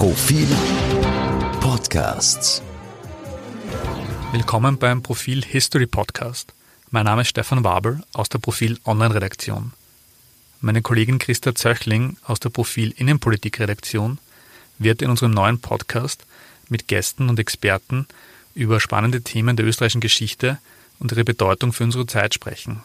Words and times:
Profil 0.00 0.48
Podcasts. 1.60 2.62
Willkommen 4.32 4.78
beim 4.78 5.02
Profil 5.02 5.44
History 5.44 5.86
Podcast. 5.86 6.54
Mein 6.90 7.04
Name 7.04 7.20
ist 7.20 7.28
Stefan 7.28 7.64
Wabel 7.64 8.02
aus 8.14 8.30
der 8.30 8.38
Profil 8.38 8.78
Online 8.86 9.14
Redaktion. 9.14 9.74
Meine 10.62 10.80
Kollegin 10.80 11.18
Christa 11.18 11.54
Zöchling 11.54 12.16
aus 12.24 12.40
der 12.40 12.48
Profil 12.48 12.94
Innenpolitik 12.96 13.60
Redaktion 13.60 14.16
wird 14.78 15.02
in 15.02 15.10
unserem 15.10 15.32
neuen 15.32 15.60
Podcast 15.60 16.24
mit 16.70 16.88
Gästen 16.88 17.28
und 17.28 17.38
Experten 17.38 18.06
über 18.54 18.80
spannende 18.80 19.20
Themen 19.20 19.54
der 19.54 19.66
österreichischen 19.66 20.00
Geschichte 20.00 20.56
und 20.98 21.12
ihre 21.12 21.24
Bedeutung 21.24 21.74
für 21.74 21.84
unsere 21.84 22.06
Zeit 22.06 22.32
sprechen. 22.32 22.82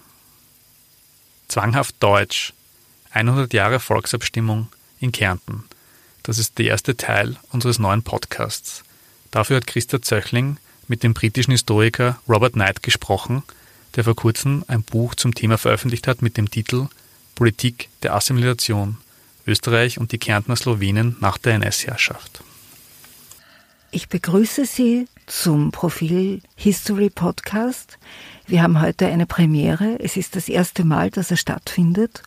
Zwanghaft 1.48 1.96
Deutsch. 2.02 2.52
100 3.12 3.54
Jahre 3.54 3.80
Volksabstimmung 3.80 4.68
in 5.00 5.14
Kärnten. 5.14 5.64
Das 6.26 6.40
ist 6.40 6.58
der 6.58 6.66
erste 6.66 6.98
Teil 6.98 7.36
unseres 7.52 7.78
neuen 7.78 8.02
Podcasts. 8.02 8.84
Dafür 9.30 9.58
hat 9.58 9.68
Christa 9.68 10.02
Zöchling 10.02 10.58
mit 10.88 11.04
dem 11.04 11.14
britischen 11.14 11.52
Historiker 11.52 12.20
Robert 12.28 12.54
Knight 12.54 12.82
gesprochen, 12.82 13.44
der 13.96 14.06
vor 14.06 14.16
kurzem 14.16 14.66
ein 14.68 14.82
Buch 14.82 15.14
zum 15.14 15.36
Thema 15.36 15.60
veröffentlicht 15.60 16.08
hat 16.08 16.24
mit 16.24 16.36
dem 16.38 16.50
Titel 16.50 16.88
Politik 17.36 17.90
der 18.02 18.16
Assimilation 18.16 18.98
Österreich 19.46 20.00
und 20.00 20.14
die 20.14 20.18
Kärntner 20.18 20.56
Slowenen 20.56 21.16
nach 21.20 21.38
der 21.38 21.54
NS-Herrschaft. 21.54 22.42
Ich 23.92 24.10
begrüße 24.10 24.66
Sie 24.66 25.08
zum 25.28 25.72
Profil 25.72 26.42
History 26.56 27.12
Podcast. 27.12 28.00
Wir 28.48 28.64
haben 28.64 28.82
heute 28.82 29.06
eine 29.06 29.28
Premiere. 29.28 30.00
Es 30.00 30.18
ist 30.18 30.36
das 30.36 30.50
erste 30.50 30.86
Mal, 30.86 31.12
dass 31.12 31.30
er 31.30 31.38
stattfindet. 31.38 32.24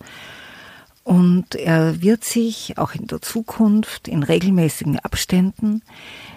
Und 1.09 1.55
er 1.55 2.03
wird 2.03 2.23
sich 2.23 2.77
auch 2.77 2.95
in 2.95 3.07
der 3.07 3.23
Zukunft 3.23 4.09
in 4.09 4.23
regelmäßigen 4.23 4.99
Abständen 4.99 5.81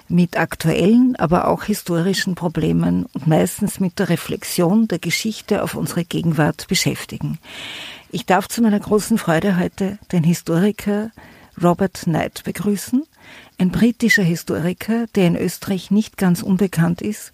mit 0.07 0.37
aktuellen, 0.37 1.17
aber 1.17 1.49
auch 1.49 1.65
historischen 1.65 2.35
Problemen 2.35 3.05
und 3.11 3.27
meistens 3.27 3.81
mit 3.81 3.99
der 3.99 4.07
Reflexion 4.07 4.87
der 4.87 4.99
Geschichte 4.99 5.61
auf 5.61 5.75
unsere 5.75 6.05
Gegenwart 6.05 6.69
beschäftigen. 6.69 7.37
Ich 8.11 8.25
darf 8.25 8.47
zu 8.47 8.61
meiner 8.61 8.79
großen 8.79 9.17
Freude 9.17 9.59
heute 9.59 9.99
den 10.13 10.23
Historiker 10.23 11.11
Robert 11.61 12.03
Knight 12.03 12.45
begrüßen, 12.45 13.03
ein 13.57 13.71
britischer 13.71 14.23
Historiker, 14.23 15.05
der 15.15 15.27
in 15.27 15.35
Österreich 15.35 15.91
nicht 15.91 16.15
ganz 16.15 16.41
unbekannt 16.41 17.01
ist. 17.01 17.33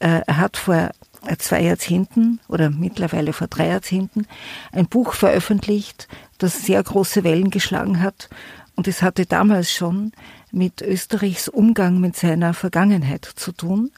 Äh, 0.00 0.20
er 0.26 0.36
hat 0.36 0.58
vor 0.58 0.90
zwei 1.38 1.62
Jahrzehnten 1.62 2.40
oder 2.48 2.70
mittlerweile 2.70 3.32
vor 3.32 3.48
drei 3.48 3.68
Jahrzehnten 3.68 4.26
ein 4.72 4.86
Buch 4.86 5.14
veröffentlicht, 5.14 6.08
das 6.38 6.62
sehr 6.62 6.82
große 6.82 7.24
Wellen 7.24 7.50
geschlagen 7.50 8.02
hat. 8.02 8.28
Und 8.76 8.86
es 8.86 9.02
hatte 9.02 9.26
damals 9.26 9.72
schon 9.72 10.12
mit 10.52 10.82
Österreichs 10.82 11.48
Umgang 11.48 12.00
mit 12.00 12.16
seiner 12.16 12.54
Vergangenheit 12.54 13.24
zu 13.24 13.52
tun. 13.52 13.90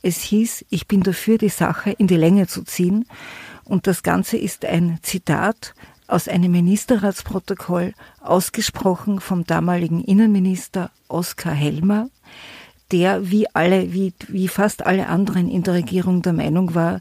Es 0.00 0.22
hieß, 0.22 0.64
ich 0.70 0.88
bin 0.88 1.02
dafür, 1.02 1.38
die 1.38 1.50
Sache 1.50 1.90
in 1.90 2.06
die 2.06 2.16
Länge 2.16 2.46
zu 2.46 2.62
ziehen. 2.62 3.06
Und 3.64 3.86
das 3.86 4.02
Ganze 4.02 4.38
ist 4.38 4.64
ein 4.64 4.98
Zitat 5.02 5.74
aus 6.06 6.28
einem 6.28 6.52
Ministerratsprotokoll, 6.52 7.94
ausgesprochen 8.20 9.20
vom 9.20 9.44
damaligen 9.44 10.02
Innenminister 10.02 10.90
Oskar 11.08 11.54
Helmer, 11.54 12.08
der 12.92 13.30
wie 13.30 13.46
alle, 13.54 13.92
wie, 13.92 14.12
wie 14.28 14.48
fast 14.48 14.84
alle 14.84 15.08
anderen 15.08 15.50
in 15.50 15.62
der 15.62 15.74
Regierung 15.74 16.22
der 16.22 16.32
Meinung 16.32 16.74
war, 16.74 17.00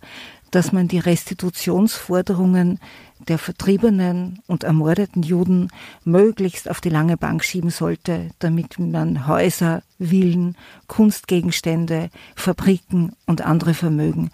dass 0.52 0.72
man 0.72 0.88
die 0.88 1.00
Restitutionsforderungen 1.00 2.80
der 3.28 3.38
vertriebenen 3.38 4.40
und 4.48 4.64
ermordeten 4.64 5.24
Juden 5.24 5.70
möglichst 6.04 6.70
auf 6.70 6.82
die 6.82 6.90
lange 6.90 7.18
Bank 7.18 7.44
schieben 7.44 7.70
sollte, 7.70 8.32
damit 8.40 8.80
man 8.80 9.28
Häuser, 9.28 9.84
Villen, 10.00 10.58
Kunstgegenstände, 10.88 12.10
Fabriken 12.36 13.14
und 13.28 13.42
andere 13.42 13.74
Vermögen 13.74 14.32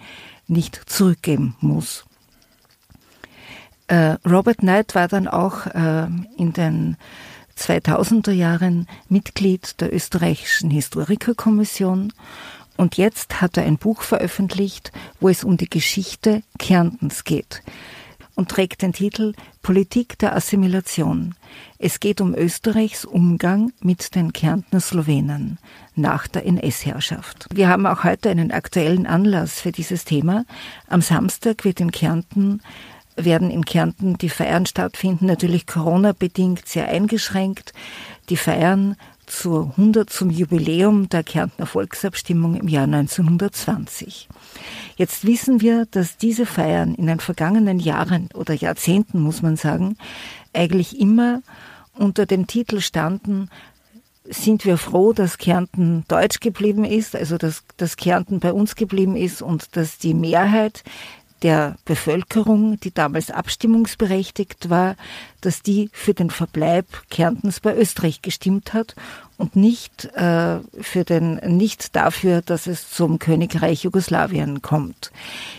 nicht 0.48 0.82
zurückgeben 0.86 1.56
muss. 1.60 2.06
Äh, 3.88 4.16
Robert 4.26 4.60
Knight 4.60 4.96
war 4.96 5.08
dann 5.08 5.28
auch 5.28 5.66
äh, 5.68 6.08
in 6.38 6.54
den 6.54 6.98
2000er 7.58 8.32
Jahren 8.32 8.88
Mitglied 9.10 9.82
der 9.82 9.94
österreichischen 9.94 10.70
Historikerkommission 10.70 12.14
und 12.78 12.98
jetzt 12.98 13.42
hat 13.42 13.58
er 13.58 13.64
ein 13.64 13.78
Buch 13.78 14.04
veröffentlicht, 14.04 14.92
wo 15.20 15.30
es 15.30 15.44
um 15.44 15.58
die 15.58 15.70
Geschichte 15.70 16.44
Kärntens 16.60 17.24
geht 17.24 17.64
und 18.36 18.50
trägt 18.50 18.84
den 18.84 18.94
Titel 18.94 19.34
Politik 19.64 20.18
der 20.20 20.36
Assimilation. 20.36 21.34
Es 21.80 22.00
geht 22.00 22.22
um 22.22 22.36
Österreichs 22.36 23.04
Umgang 23.04 23.74
mit 23.82 24.14
den 24.16 24.32
Kärntner 24.32 24.80
Slowenen 24.80 25.58
nach 25.96 26.28
der 26.28 26.46
NS-Herrschaft. 26.46 27.48
Wir 27.52 27.68
haben 27.68 27.88
auch 27.88 28.04
heute 28.04 28.30
einen 28.30 28.52
aktuellen 28.52 29.08
Anlass 29.08 29.60
für 29.60 29.72
dieses 29.72 30.06
Thema. 30.06 30.46
Am 30.88 31.02
Samstag 31.02 31.66
wird 31.66 31.80
in 31.80 31.92
Kärnten 31.92 32.62
werden 33.18 33.52
in 33.52 33.66
Kärnten 33.66 34.18
die 34.18 34.30
Feiern 34.30 34.66
stattfinden, 34.66 35.26
natürlich 35.26 35.68
Corona-bedingt 35.68 36.68
sehr 36.68 36.88
eingeschränkt. 36.88 37.74
Die 38.30 38.38
Feiern 38.38 38.96
zur 39.26 39.72
100 39.72 40.10
zum 40.10 40.30
Jubiläum 40.30 41.10
der 41.10 41.24
Kärntner 41.24 41.66
Volksabstimmung 41.66 42.56
im 42.56 42.68
Jahr 42.68 42.86
1920. 42.86 44.30
Jetzt 44.96 45.26
wissen 45.26 45.62
wir, 45.62 45.86
dass 45.92 46.18
diese 46.18 46.46
Feiern 46.46 46.96
in 46.96 47.08
den 47.08 47.20
vergangenen 47.20 47.80
Jahren 47.80 48.30
oder 48.34 48.54
Jahrzehnten, 48.54 49.20
muss 49.20 49.42
man 49.42 49.58
sagen, 49.58 49.98
eigentlich 50.54 51.00
immer 51.00 51.42
unter 51.94 52.26
dem 52.26 52.48
Titel 52.48 52.80
standen, 52.80 53.50
sind 54.30 54.66
wir 54.66 54.78
froh, 54.78 55.14
dass 55.14 55.38
Kärnten 55.38 56.04
deutsch 56.08 56.40
geblieben 56.40 56.84
ist, 56.84 57.16
also 57.16 57.38
dass, 57.38 57.64
dass 57.78 57.98
Kärnten 57.98 58.40
bei 58.40 58.54
uns 58.54 58.76
geblieben 58.76 59.16
ist 59.16 59.42
und 59.42 59.76
dass 59.76 59.98
die 59.98 60.14
Mehrheit 60.14 60.84
der 61.44 61.76
Bevölkerung, 61.86 62.80
die 62.80 62.94
damals 62.94 63.32
abstimmungsberechtigt 63.32 64.70
war, 64.70 64.96
dass 65.42 65.62
die 65.62 65.90
für 65.94 66.14
den 66.14 66.30
Verbleib 66.30 66.86
Kärntens 67.10 67.60
bei 67.60 67.76
Österreich 67.76 68.22
gestimmt 68.22 68.74
hat 68.74 68.96
und 69.38 69.56
nicht 69.56 70.06
äh, 70.16 70.60
für 70.82 71.04
den 71.04 71.36
nicht 71.58 71.96
dafür, 71.96 72.42
dass 72.42 72.68
es 72.68 72.90
zum 72.90 73.20
Königreich 73.20 73.84
Jugoslawien 73.84 74.62
kommt. 74.62 75.12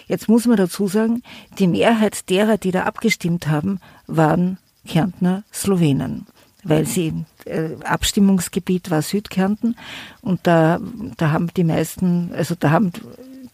Jetzt 0.09 0.29
muss 0.29 0.47
man 0.47 0.57
dazu 0.57 0.89
sagen, 0.89 1.23
die 1.59 1.69
Mehrheit 1.69 2.29
derer, 2.29 2.59
die 2.59 2.73
da 2.73 2.85
abgestimmt 2.85 3.49
haben, 3.49 3.81
waren 4.07 4.59
Kärntner 4.87 5.45
Slowenen 5.53 6.27
weil 6.65 6.87
sie 6.87 7.13
äh, 7.45 7.71
Abstimmungsgebiet 7.85 8.91
war 8.91 9.03
Südkärnten 9.03 9.77
und 10.21 10.41
da 10.43 10.81
da 11.17 11.31
haben 11.31 11.49
die 11.57 11.65
meisten 11.65 12.31
also 12.35 12.55
da 12.59 12.71
haben 12.71 12.93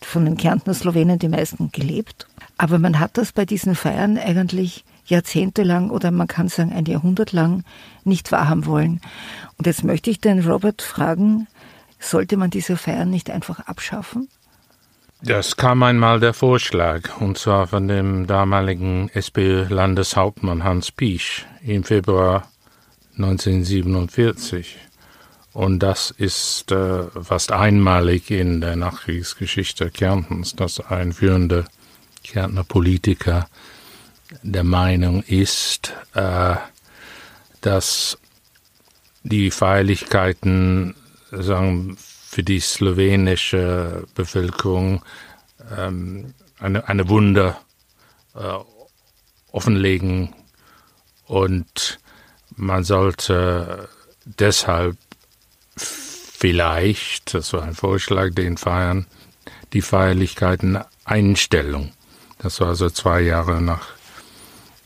von 0.05 0.25
den 0.25 0.37
Kärntner 0.37 0.75
Slowenen 0.75 1.19
die 1.19 1.29
meisten 1.29 1.71
gelebt. 1.73 2.27
Aber 2.57 2.79
man 2.79 3.01
hat 3.01 3.17
das 3.19 3.33
bei 3.33 3.45
diesen 3.45 3.75
Feiern 3.75 4.19
eigentlich 4.19 4.85
jahrzehntelang 5.07 5.91
oder 5.91 6.11
man 6.11 6.29
kann 6.29 6.49
sagen 6.49 6.73
ein 6.73 6.87
Jahrhundert 6.87 7.33
lang 7.33 7.65
nicht 8.05 8.33
wahrhaben 8.33 8.67
wollen. 8.67 9.01
Und 9.59 9.67
jetzt 9.67 9.85
möchte 9.85 10.11
ich 10.11 10.21
den 10.21 10.47
Robert 10.47 10.83
fragen, 10.83 11.47
sollte 11.99 12.37
man 12.37 12.51
diese 12.51 12.77
Feiern 12.77 13.11
nicht 13.11 13.31
einfach 13.31 13.61
abschaffen? 13.61 14.29
Das 15.23 15.57
kam 15.57 15.83
einmal 15.83 16.21
der 16.21 16.35
Vorschlag, 16.35 17.19
und 17.21 17.39
zwar 17.39 17.67
von 17.69 17.89
dem 17.89 18.27
damaligen 18.27 19.09
SPÖ-Landeshauptmann 19.15 20.65
Hans 20.65 20.93
Piesch 20.93 21.47
im 21.63 21.83
Februar 21.83 22.49
1947. 23.17 24.77
Und 25.55 25.79
das 25.79 26.11
ist 26.11 26.73
äh, 26.73 27.05
fast 27.23 27.53
einmalig 27.53 28.33
in 28.33 28.61
der 28.61 28.75
Nachkriegsgeschichte 28.75 29.89
Kärntens, 29.91 30.57
dass 30.57 30.81
ein 30.81 31.13
führender 31.13 31.65
Kärntner 32.25 32.65
Politiker 32.65 33.49
der 34.43 34.65
Meinung 34.65 35.23
ist, 35.23 35.93
äh, 36.15 36.57
dass 37.61 38.19
die 39.23 39.53
Feierlichkeiten 39.53 40.97
sagen, 41.31 41.97
für 41.99 42.43
die 42.43 42.59
slowenische 42.59 44.09
Bevölkerung 44.17 45.05
ähm, 45.79 46.35
eine, 46.59 46.89
eine 46.89 47.09
Wunder 47.09 47.61
äh, 48.35 48.59
offenlegen. 49.53 50.35
Und 51.27 52.01
man 52.57 52.83
sollte 52.83 53.89
deshalb 54.25 54.97
vielleicht, 56.37 57.33
das 57.35 57.53
war 57.53 57.63
ein 57.63 57.75
Vorschlag, 57.75 58.35
den 58.35 58.57
Feiern, 58.57 59.07
die 59.73 59.83
Feierlichkeiten 59.83 60.79
Einstellung. 61.05 61.93
Das 62.39 62.61
war 62.61 62.69
also 62.69 62.91
zwei 62.91 63.21
Jahre 63.21 63.63
nach, 63.63 63.87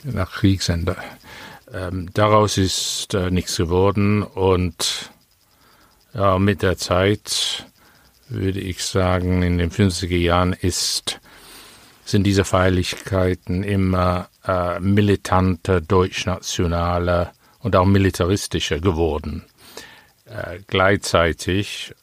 nach 0.04 0.30
Kriegsende. 0.30 0.96
Ähm, 1.72 2.10
daraus 2.14 2.58
ist 2.58 3.14
äh, 3.14 3.30
nichts 3.30 3.56
geworden 3.56 4.22
und 4.22 5.10
ja, 6.14 6.38
mit 6.38 6.62
der 6.62 6.76
Zeit 6.76 7.66
würde 8.28 8.60
ich 8.60 8.84
sagen, 8.84 9.42
in 9.42 9.58
den 9.58 9.70
50er 9.70 10.16
Jahren 10.16 10.52
ist, 10.52 11.18
sind 12.04 12.24
diese 12.24 12.44
Feierlichkeiten 12.44 13.62
immer 13.62 14.28
äh, 14.46 14.78
militanter, 14.80 15.80
deutschnationaler 15.80 17.32
und 17.60 17.74
auch 17.74 17.86
militaristischer 17.86 18.80
geworden. 18.80 19.44
Äh, 20.30 20.60
gleichzeitig, 20.66 21.94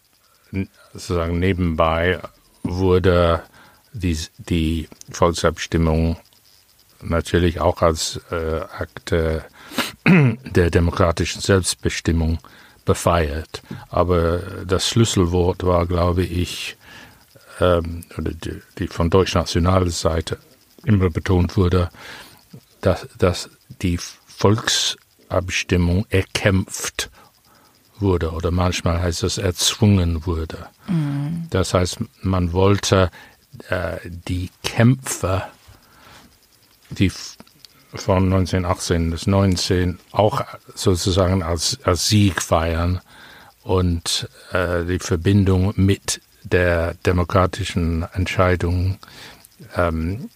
sozusagen 0.93 1.39
nebenbei, 1.39 2.19
wurde 2.63 3.43
die, 3.93 4.17
die 4.37 4.87
Volksabstimmung 5.11 6.17
natürlich 7.01 7.59
auch 7.59 7.81
als 7.81 8.19
äh, 8.31 8.61
Akte 8.61 9.45
der 10.05 10.71
demokratischen 10.71 11.41
Selbstbestimmung 11.41 12.39
befeiert. 12.83 13.61
Aber 13.89 14.39
das 14.65 14.89
Schlüsselwort 14.89 15.63
war, 15.63 15.85
glaube 15.85 16.23
ich, 16.23 16.77
ähm, 17.59 18.05
oder 18.17 18.31
die, 18.31 18.61
die 18.79 18.87
von 18.87 19.09
deutsch-nationaler 19.09 19.91
Seite 19.91 20.37
immer 20.83 21.09
betont 21.09 21.57
wurde, 21.57 21.89
dass, 22.81 23.07
dass 23.17 23.49
die 23.81 23.97
Volksabstimmung 23.97 26.05
erkämpft 26.09 27.09
wurde 27.99 28.31
oder 28.31 28.51
manchmal 28.51 29.01
heißt 29.01 29.23
es 29.23 29.37
erzwungen 29.37 30.25
wurde. 30.25 30.67
Mhm. 30.87 31.47
Das 31.49 31.73
heißt, 31.73 31.99
man 32.21 32.53
wollte 32.53 33.09
äh, 33.69 33.97
die 34.03 34.49
Kämpfe, 34.63 35.43
die 36.89 37.11
von 37.93 38.25
1918 38.25 39.09
bis 39.09 39.27
19 39.27 39.99
auch 40.11 40.41
sozusagen 40.73 41.43
als, 41.43 41.79
als 41.83 42.07
Sieg 42.07 42.41
feiern 42.41 43.01
und 43.63 44.29
äh, 44.51 44.83
die 44.83 44.99
Verbindung 44.99 45.73
mit 45.75 46.21
der 46.43 46.93
demokratischen 47.05 48.05
Entscheidung 48.13 48.99
ähm, 49.75 50.29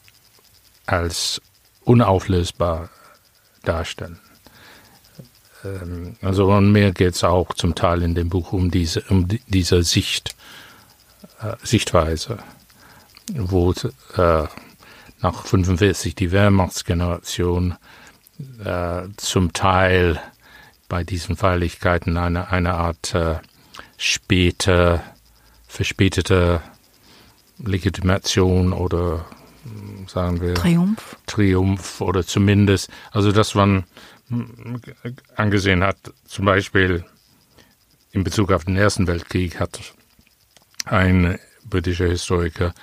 als 0.85 1.41
unauflösbar 1.83 2.89
darstellen. 3.63 4.19
Ähm, 5.63 6.15
also 6.21 6.51
und 6.51 6.71
mehr 6.71 6.91
geht 6.91 7.15
es 7.15 7.23
auch 7.23 7.53
zum 7.53 7.75
Teil 7.75 8.01
in 8.01 8.15
dem 8.15 8.29
Buch 8.29 8.53
um 8.53 8.71
diese, 8.71 9.01
um 9.09 9.27
diese 9.47 9.83
Sicht, 9.83 10.35
äh, 11.41 11.56
Sichtweise, 11.63 12.39
wo 13.33 13.71
äh, 13.71 14.47
nach 15.21 15.45
45 15.45 16.15
die 16.15 16.31
Wehrmachtsgeneration 16.31 17.75
äh, 18.63 19.01
zum 19.17 19.53
Teil 19.53 20.19
bei 20.88 21.03
diesen 21.03 21.35
Feierlichkeiten 21.35 22.17
eine, 22.17 22.50
eine 22.50 22.73
Art 22.75 23.13
äh, 23.13 23.35
späte, 23.97 25.01
verspätete 25.67 26.61
Legitimation 27.63 28.73
oder 28.73 29.25
sagen 30.07 30.41
wir 30.41 30.56
Triumph. 30.56 31.17
Triumph 31.27 32.01
oder 32.01 32.25
zumindest, 32.25 32.89
also 33.11 33.31
dass 33.31 33.56
man 33.56 33.83
angesehen 35.36 35.84
hat, 35.84 35.98
zum 36.26 36.46
Beispiel 36.46 37.04
in 38.12 38.24
Bezug 38.24 38.52
auf 38.52 38.66
den 38.66 38.76
Ersten 38.76 39.08
Weltkrieg 39.08 39.60
hat 39.60 39.80
ein 40.86 41.40
britischer 41.66 42.08
Historiker 42.08 42.74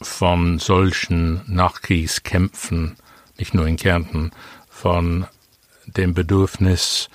von 0.00 0.58
solchen 0.58 1.42
Nachkriegskämpfen, 1.46 2.96
nicht 3.38 3.54
nur 3.54 3.66
in 3.66 3.76
Kärnten, 3.76 4.32
von 4.68 5.26
dem 5.86 6.12
Bedürfnis, 6.14 7.08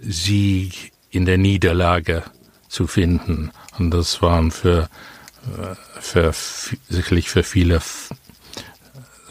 Sieg 0.00 0.92
in 1.10 1.24
der 1.24 1.38
Niederlage 1.38 2.24
zu 2.68 2.86
finden. 2.86 3.52
Und 3.78 3.90
das 3.92 4.20
waren 4.22 4.50
für, 4.50 4.88
für 6.00 6.32
sicherlich 6.88 7.30
für 7.30 7.42
viele 7.42 7.80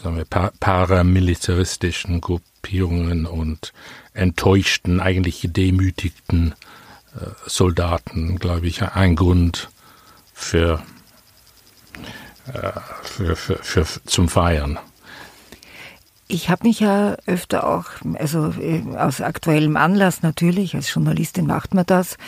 sagen 0.02 0.16
wir, 0.16 0.24
paramilitaristischen 0.24 2.20
Gruppierungen 2.66 3.26
und 3.26 3.72
enttäuschten, 4.12 4.98
eigentlich 4.98 5.40
gedemütigten 5.40 6.54
äh, 7.14 7.26
Soldaten, 7.46 8.40
glaube 8.40 8.66
ich, 8.66 8.82
ein 8.82 9.14
Grund 9.14 9.68
für 10.34 10.82
für, 13.02 13.34
für, 13.34 13.56
für, 13.56 13.86
zum 14.04 14.28
Feiern. 14.28 14.78
Ich 16.28 16.50
habe 16.50 16.66
mich 16.66 16.80
ja 16.80 17.16
öfter 17.26 17.68
auch, 17.68 17.84
also 18.18 18.52
äh, 18.60 18.82
aus 18.96 19.20
aktuellem 19.20 19.76
Anlass 19.76 20.22
natürlich, 20.22 20.74
als 20.74 20.92
Journalistin 20.92 21.46
macht 21.46 21.72
man 21.72 21.86
das. 21.86 22.18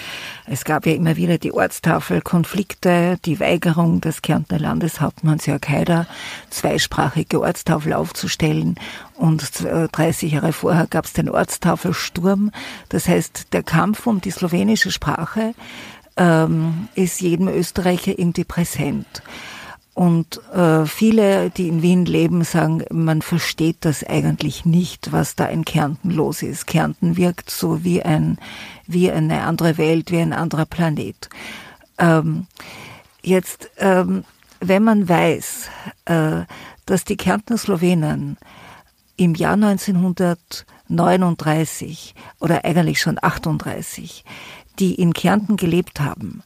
Es 0.47 0.65
gab 0.65 0.87
ja 0.87 0.93
immer 0.93 1.17
wieder 1.17 1.39
die 1.39 1.53
Ortstafelkonflikte, 1.53 3.19
die 3.25 3.41
Weigerung 3.41 4.01
des 4.01 4.23
Kärntner 4.23 4.61
Landeshauptmanns 4.61 5.47
Jörg 5.47 5.69
Haider, 5.69 6.07
zweisprachige 6.49 7.41
Ortstafel 7.41 7.93
aufzustellen. 7.93 8.77
Und 9.17 9.65
30 9.65 10.31
äh, 10.31 10.37
Jahre 10.37 10.53
vorher 10.53 10.87
gab 10.87 11.07
es 11.07 11.13
den 11.13 11.29
Ortstafelsturm. 11.29 12.53
Das 12.91 13.09
heißt, 13.09 13.53
der 13.53 13.65
Kampf 13.65 14.07
um 14.07 14.21
die 14.21 14.31
slowenische 14.31 14.93
Sprache 14.93 15.55
ähm, 16.17 16.87
ist 16.95 17.21
jedem 17.21 17.49
Österreicher 17.49 18.17
irgendwie 18.17 18.45
präsent. 18.45 19.23
Und 19.99 20.41
äh, 20.55 20.87
viele, 20.87 21.51
die 21.51 21.67
in 21.67 21.83
Wien 21.83 22.05
leben, 22.05 22.45
sagen, 22.45 22.85
man 22.89 23.21
versteht 23.21 23.79
das 23.81 24.05
eigentlich 24.05 24.65
nicht, 24.65 25.11
was 25.11 25.35
da 25.35 25.47
in 25.47 25.65
Kärnten 25.65 26.13
los 26.13 26.43
ist. 26.43 26.69
Kärnten 26.69 27.17
wirkt 27.17 27.51
so 27.51 27.83
wie 27.83 28.01
ein 28.01 28.39
wie 28.87 29.11
eine 29.11 29.43
andere 29.43 29.77
Welt, 29.77 30.13
wie 30.13 30.21
ein 30.21 30.33
anderer 30.33 30.67
Planet. 30.67 31.29
Ähm, 31.99 32.47
jetzt, 33.23 33.73
ähm, 33.79 34.23
wenn 34.61 34.85
man 34.85 35.09
weiß, 35.09 35.69
äh, 36.05 36.43
dass 36.87 37.05
die 37.05 37.17
Kärntner 37.17 37.59
Slowenen 37.59 38.37
im 39.17 39.35
Jahr 39.35 39.55
1939 39.55 42.15
oder 42.39 42.65
eigentlich 42.65 43.01
schon 43.01 43.19
38, 43.21 44.25
die 44.79 44.95
in 44.95 45.13
Kärnten 45.13 45.57
gelebt 45.57 45.99
haben, 45.99 46.45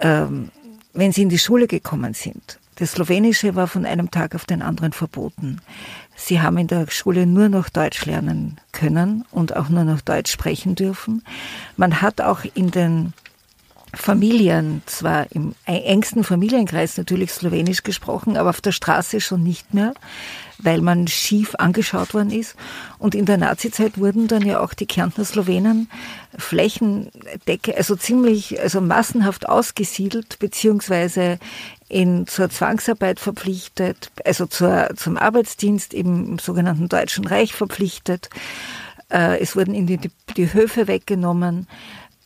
ähm, 0.00 0.50
wenn 0.94 1.12
sie 1.12 1.20
in 1.20 1.28
die 1.28 1.38
Schule 1.38 1.66
gekommen 1.66 2.14
sind, 2.14 2.58
das 2.76 2.92
Slowenische 2.92 3.54
war 3.54 3.68
von 3.68 3.84
einem 3.84 4.10
Tag 4.10 4.34
auf 4.34 4.44
den 4.44 4.62
anderen 4.62 4.92
verboten. 4.92 5.60
Sie 6.16 6.40
haben 6.40 6.58
in 6.58 6.68
der 6.68 6.90
Schule 6.90 7.26
nur 7.26 7.48
noch 7.48 7.68
Deutsch 7.68 8.04
lernen 8.06 8.60
können 8.72 9.24
und 9.30 9.56
auch 9.56 9.68
nur 9.68 9.84
noch 9.84 10.00
Deutsch 10.00 10.32
sprechen 10.32 10.74
dürfen. 10.74 11.22
Man 11.76 12.00
hat 12.00 12.20
auch 12.20 12.40
in 12.54 12.70
den 12.70 13.12
Familien, 13.94 14.82
zwar 14.86 15.30
im 15.32 15.54
engsten 15.66 16.24
Familienkreis 16.24 16.96
natürlich 16.96 17.30
Slowenisch 17.30 17.82
gesprochen, 17.82 18.38
aber 18.38 18.50
auf 18.50 18.62
der 18.62 18.72
Straße 18.72 19.20
schon 19.20 19.42
nicht 19.42 19.74
mehr, 19.74 19.92
weil 20.58 20.80
man 20.80 21.08
schief 21.08 21.54
angeschaut 21.56 22.14
worden 22.14 22.30
ist. 22.30 22.56
Und 22.98 23.14
in 23.14 23.26
der 23.26 23.36
Nazizeit 23.36 23.98
wurden 23.98 24.28
dann 24.28 24.46
ja 24.46 24.60
auch 24.60 24.72
die 24.72 24.86
Kärntner 24.86 25.26
Slowenen 25.26 25.90
flächendecke, 26.38 27.76
also 27.76 27.94
ziemlich, 27.94 28.58
also 28.60 28.80
massenhaft 28.80 29.46
ausgesiedelt, 29.46 30.38
beziehungsweise 30.38 31.38
in, 31.92 32.26
zur 32.26 32.48
Zwangsarbeit 32.48 33.20
verpflichtet, 33.20 34.10
also 34.24 34.46
zur, 34.46 34.90
zum 34.96 35.18
Arbeitsdienst 35.18 35.92
im, 35.92 36.38
sogenannten 36.38 36.88
Deutschen 36.88 37.26
Reich 37.26 37.52
verpflichtet. 37.52 38.30
Äh, 39.10 39.38
es 39.40 39.54
wurden 39.54 39.74
ihnen 39.74 39.86
die, 39.86 40.10
die 40.36 40.52
Höfe 40.52 40.88
weggenommen. 40.88 41.68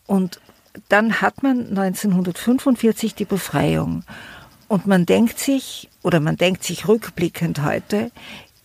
Und 0.06 0.40
dann 0.88 1.20
hat 1.20 1.42
man 1.42 1.68
1945 1.70 3.16
die 3.16 3.25
Befreiung. 3.25 4.04
Und 4.68 4.87
man 4.87 5.04
denkt 5.04 5.40
sich, 5.40 5.88
oder 6.02 6.20
man 6.20 6.37
denkt 6.37 6.62
sich 6.62 6.87
rückblickend 6.87 7.64
heute, 7.64 8.12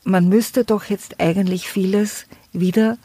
man 0.03 0.29
müsste 0.29 0.65
doch 0.65 0.86
jetzt 0.86 1.20
eigentlich 1.20 1.67
vieles 1.67 2.25
wieder 2.53 2.98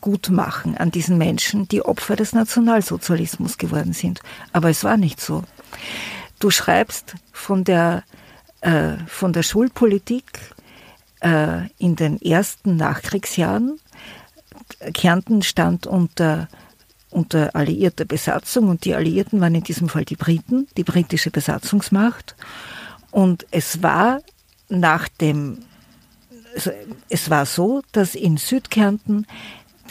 gut 0.00 0.30
machen 0.30 0.76
an 0.76 0.90
diesen 0.90 1.18
Menschen, 1.18 1.68
die 1.68 1.82
Opfer 1.82 2.16
des 2.16 2.32
Nationalsozialismus 2.32 3.58
geworden 3.58 3.92
sind. 3.92 4.20
Aber 4.52 4.70
es 4.70 4.84
war 4.84 4.96
nicht 4.96 5.20
so. 5.20 5.44
Du 6.42 6.50
schreibst 6.50 7.14
von 7.30 7.62
der, 7.62 8.02
äh, 8.62 8.94
von 9.06 9.32
der 9.32 9.44
Schulpolitik 9.44 10.40
äh, 11.20 11.68
in 11.78 11.94
den 11.94 12.20
ersten 12.20 12.74
Nachkriegsjahren. 12.74 13.78
Kärnten 14.92 15.42
stand 15.42 15.86
unter, 15.86 16.48
unter 17.10 17.54
alliierter 17.54 18.06
Besatzung 18.06 18.70
und 18.70 18.84
die 18.84 18.96
Alliierten 18.96 19.40
waren 19.40 19.54
in 19.54 19.62
diesem 19.62 19.88
Fall 19.88 20.04
die 20.04 20.16
Briten, 20.16 20.66
die 20.76 20.82
britische 20.82 21.30
Besatzungsmacht. 21.30 22.34
Und 23.12 23.46
es 23.52 23.84
war 23.84 24.20
nach 24.68 25.06
dem, 25.06 25.58
also 26.56 26.72
es 27.08 27.30
war 27.30 27.46
so, 27.46 27.82
dass 27.92 28.16
in 28.16 28.36
Südkärnten 28.36 29.28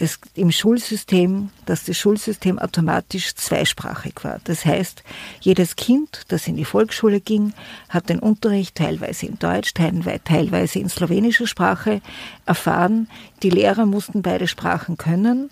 das, 0.01 0.19
im 0.33 0.51
Schulsystem, 0.51 1.51
dass 1.67 1.83
das 1.83 1.95
Schulsystem 1.95 2.57
automatisch 2.57 3.35
zweisprachig 3.35 4.15
war. 4.23 4.39
Das 4.45 4.65
heißt, 4.65 5.03
jedes 5.41 5.75
Kind, 5.75 6.23
das 6.29 6.47
in 6.47 6.55
die 6.55 6.65
Volksschule 6.65 7.21
ging, 7.21 7.53
hat 7.87 8.09
den 8.09 8.17
Unterricht 8.17 8.75
teilweise 8.75 9.27
in 9.27 9.37
Deutsch, 9.37 9.73
teilweise 9.75 10.79
in 10.79 10.89
slowenischer 10.89 11.45
Sprache 11.45 12.01
erfahren. 12.47 13.09
Die 13.43 13.51
Lehrer 13.51 13.85
mussten 13.85 14.23
beide 14.23 14.47
Sprachen 14.47 14.97
können. 14.97 15.51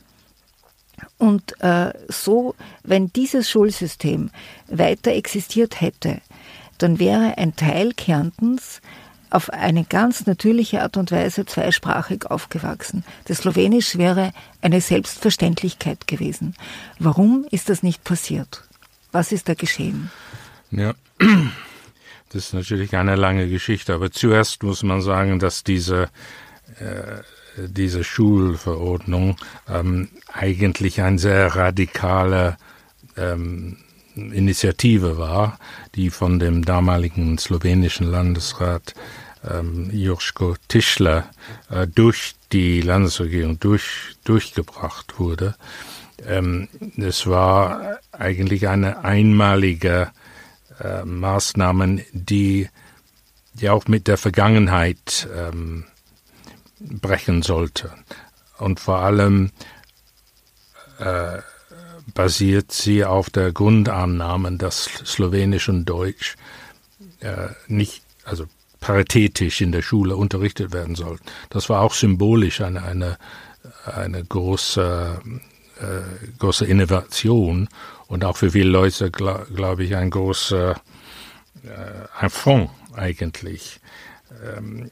Und 1.19 1.61
äh, 1.61 1.93
so, 2.07 2.55
wenn 2.83 3.13
dieses 3.13 3.49
Schulsystem 3.51 4.31
weiter 4.67 5.11
existiert 5.11 5.79
hätte, 5.79 6.21
dann 6.79 6.97
wäre 6.97 7.37
ein 7.37 7.55
Teil 7.55 7.93
Kärntens 7.93 8.81
auf 9.29 9.49
eine 9.49 9.83
ganz 9.83 10.25
natürliche 10.25 10.81
Art 10.81 10.97
und 10.97 11.11
Weise 11.11 11.45
zweisprachig 11.45 12.25
aufgewachsen. 12.25 13.03
Das 13.25 13.39
Slowenisch 13.39 13.97
wäre 13.97 14.31
eine 14.61 14.81
Selbstverständlichkeit 14.81 16.07
gewesen. 16.07 16.55
Warum 16.99 17.45
ist 17.51 17.69
das 17.69 17.83
nicht 17.83 18.03
passiert? 18.03 18.63
Was 19.11 19.31
ist 19.31 19.49
da 19.49 19.53
geschehen? 19.53 20.11
Ja, 20.71 20.93
das 22.29 22.45
ist 22.45 22.53
natürlich 22.53 22.95
eine 22.95 23.15
lange 23.15 23.47
Geschichte, 23.49 23.93
aber 23.93 24.11
zuerst 24.11 24.63
muss 24.63 24.83
man 24.83 25.01
sagen, 25.01 25.39
dass 25.39 25.63
diese, 25.63 26.09
äh, 26.79 27.21
diese 27.57 28.03
Schulverordnung 28.03 29.37
ähm, 29.67 30.09
eigentlich 30.31 31.01
ein 31.01 31.17
sehr 31.17 31.55
radikale 31.55 32.57
ähm, 33.17 33.77
Initiative 34.31 35.17
war, 35.17 35.59
die 35.95 36.09
von 36.09 36.39
dem 36.39 36.65
damaligen 36.65 37.37
slowenischen 37.37 38.07
Landesrat 38.07 38.93
ähm, 39.47 39.89
Joschko 39.91 40.55
Tischler 40.67 41.29
äh, 41.69 41.87
durch 41.87 42.35
die 42.51 42.81
Landesregierung 42.81 43.59
durch, 43.59 44.15
durchgebracht 44.23 45.19
wurde. 45.19 45.55
Ähm, 46.25 46.67
es 46.97 47.27
war 47.27 47.99
eigentlich 48.11 48.67
eine 48.67 49.03
einmalige 49.03 50.11
äh, 50.79 51.03
Maßnahme, 51.05 52.03
die, 52.11 52.69
die 53.53 53.69
auch 53.69 53.87
mit 53.87 54.07
der 54.07 54.17
Vergangenheit 54.17 55.27
ähm, 55.35 55.85
brechen 56.79 57.41
sollte. 57.41 57.91
Und 58.57 58.79
vor 58.79 58.99
allem 58.99 59.51
äh, 60.99 61.39
basiert 62.13 62.71
sie 62.71 63.05
auf 63.05 63.29
der 63.29 63.51
Grundannahme, 63.51 64.57
dass 64.57 64.85
Slowenisch 65.05 65.69
und 65.69 65.85
Deutsch 65.85 66.35
äh, 67.19 67.49
nicht, 67.67 68.01
also 68.23 68.45
paritätisch 68.79 69.61
in 69.61 69.71
der 69.71 69.81
Schule 69.81 70.15
unterrichtet 70.15 70.71
werden 70.73 70.95
sollten. 70.95 71.23
Das 71.49 71.69
war 71.69 71.81
auch 71.81 71.93
symbolisch 71.93 72.61
eine, 72.61 72.83
eine, 72.83 73.17
eine 73.85 74.23
große, 74.23 75.19
äh, 75.79 76.27
große 76.37 76.65
Innovation 76.65 77.67
und 78.07 78.25
auch 78.25 78.37
für 78.37 78.51
viele 78.51 78.69
Leute, 78.69 79.11
glaube 79.11 79.47
glaub 79.53 79.79
ich, 79.79 79.95
ein 79.95 80.09
großer 80.09 80.79
äh, 81.63 82.25
Affront 82.25 82.69
eigentlich. 82.93 83.79
Ähm, 84.45 84.91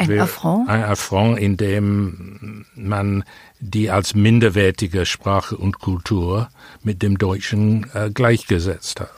ein 0.00 0.20
Affront? 0.20 0.68
Ein 0.68 0.84
Affront, 0.84 1.38
in 1.38 1.56
dem 1.56 2.64
man 2.74 3.24
die 3.60 3.90
als 3.90 4.14
minderwertige 4.14 5.06
Sprache 5.06 5.56
und 5.56 5.80
Kultur 5.80 6.48
mit 6.82 7.02
dem 7.02 7.18
Deutschen 7.18 7.86
äh, 7.94 8.10
gleichgesetzt 8.10 9.00
hat. 9.00 9.10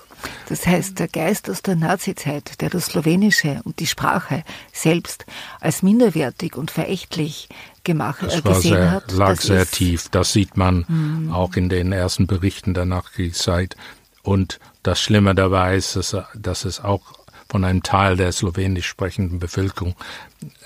Das 0.48 0.66
heißt, 0.66 0.98
der 0.98 1.08
Geist 1.08 1.48
aus 1.48 1.62
der 1.62 1.76
Nazizeit, 1.76 2.60
der 2.60 2.70
das 2.70 2.86
Slowenische 2.86 3.60
und 3.64 3.78
die 3.78 3.86
Sprache 3.86 4.42
selbst 4.72 5.24
als 5.60 5.82
minderwertig 5.82 6.56
und 6.56 6.70
verächtlich 6.70 7.48
gemacht, 7.84 8.22
das 8.22 8.36
äh, 8.36 8.42
gesehen 8.42 8.76
sehr, 8.76 8.90
hat. 8.90 9.12
lag 9.12 9.36
das 9.36 9.44
sehr 9.44 9.66
tief. 9.66 10.08
Das 10.10 10.32
sieht 10.32 10.56
man 10.56 10.84
mhm. 10.88 11.32
auch 11.32 11.54
in 11.54 11.68
den 11.68 11.92
ersten 11.92 12.26
Berichten 12.26 12.74
der 12.74 12.84
Nachkriegszeit. 12.84 13.76
Und 14.22 14.58
das 14.82 15.00
Schlimme 15.00 15.34
dabei 15.34 15.76
ist, 15.76 15.96
dass, 15.96 16.16
dass 16.34 16.64
es 16.64 16.80
auch 16.82 17.19
von 17.50 17.64
einem 17.64 17.82
Teil 17.82 18.16
der 18.16 18.32
slowenisch 18.32 18.86
sprechenden 18.86 19.40
Bevölkerung 19.40 19.96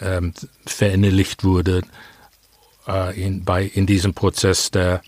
ähm, 0.00 0.34
verinnerlicht 0.66 1.42
wurde, 1.42 1.82
äh, 2.86 3.20
in, 3.20 3.44
bei, 3.44 3.64
in 3.64 3.86
diesem 3.86 4.14
Prozess 4.14 4.70
der 4.70 5.02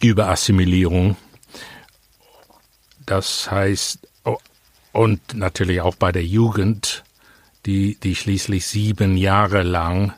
Überassimilierung. 0.00 1.16
Das 3.06 3.50
heißt, 3.50 4.00
oh, 4.24 4.38
und 4.92 5.34
natürlich 5.34 5.80
auch 5.80 5.94
bei 5.94 6.12
der 6.12 6.24
Jugend, 6.24 7.04
die, 7.66 7.96
die 8.02 8.16
schließlich 8.16 8.66
sieben 8.66 9.16
Jahre 9.16 9.62
lang 9.62 10.12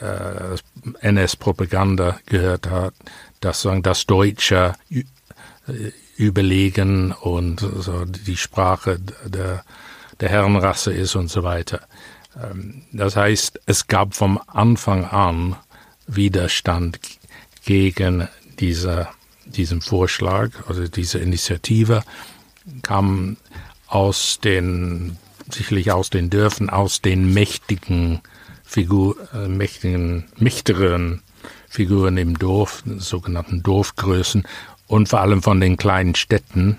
äh, 0.00 0.56
NS-Propaganda 1.00 2.18
gehört 2.26 2.68
hat, 2.68 2.94
dass 3.40 3.62
sagen, 3.62 3.82
das 3.82 4.06
Deutsche 4.06 4.74
äh, 4.90 5.02
überlegen 6.16 7.12
und 7.12 7.60
so 7.60 8.04
die 8.04 8.36
Sprache 8.36 8.98
der, 9.24 9.64
der 10.22 10.30
Herrenrasse 10.30 10.92
ist 10.92 11.16
und 11.16 11.28
so 11.28 11.42
weiter. 11.42 11.80
Ähm, 12.40 12.82
das 12.92 13.16
heißt, 13.16 13.60
es 13.66 13.88
gab 13.88 14.14
vom 14.14 14.40
Anfang 14.46 15.04
an 15.04 15.56
Widerstand 16.06 17.00
gegen 17.64 18.28
diese, 18.60 19.08
diesen 19.44 19.80
Vorschlag 19.80 20.50
oder 20.70 20.88
diese 20.88 21.18
Initiative 21.18 22.04
kam 22.82 23.36
aus 23.88 24.38
den, 24.42 25.18
sicherlich 25.50 25.90
aus 25.90 26.08
den 26.08 26.30
Dörfern, 26.30 26.70
aus 26.70 27.02
den 27.02 27.34
mächtigen 27.34 28.20
Figur, 28.64 29.16
äh, 29.34 29.48
mächtigen, 29.48 30.26
mächtigeren 30.38 31.22
Figuren 31.68 32.16
im 32.16 32.38
Dorf, 32.38 32.84
sogenannten 32.98 33.64
Dorfgrößen 33.64 34.44
und 34.86 35.08
vor 35.08 35.20
allem 35.20 35.42
von 35.42 35.60
den 35.60 35.76
kleinen 35.76 36.14
Städten, 36.14 36.78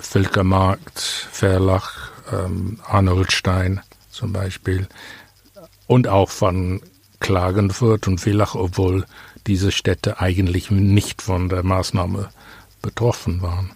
Völkermarkt, 0.00 1.00
Verlach, 1.00 2.10
ähm, 2.32 2.78
Arnoldstein 2.86 3.80
zum 4.10 4.32
Beispiel, 4.32 4.88
und 5.86 6.08
auch 6.08 6.30
von 6.30 6.80
Klagenfurt 7.20 8.08
und 8.08 8.18
Villach, 8.18 8.54
obwohl 8.54 9.06
diese 9.46 9.72
Städte 9.72 10.20
eigentlich 10.20 10.70
nicht 10.70 11.22
von 11.22 11.48
der 11.48 11.62
Maßnahme 11.62 12.28
betroffen 12.82 13.42
waren. 13.42 13.70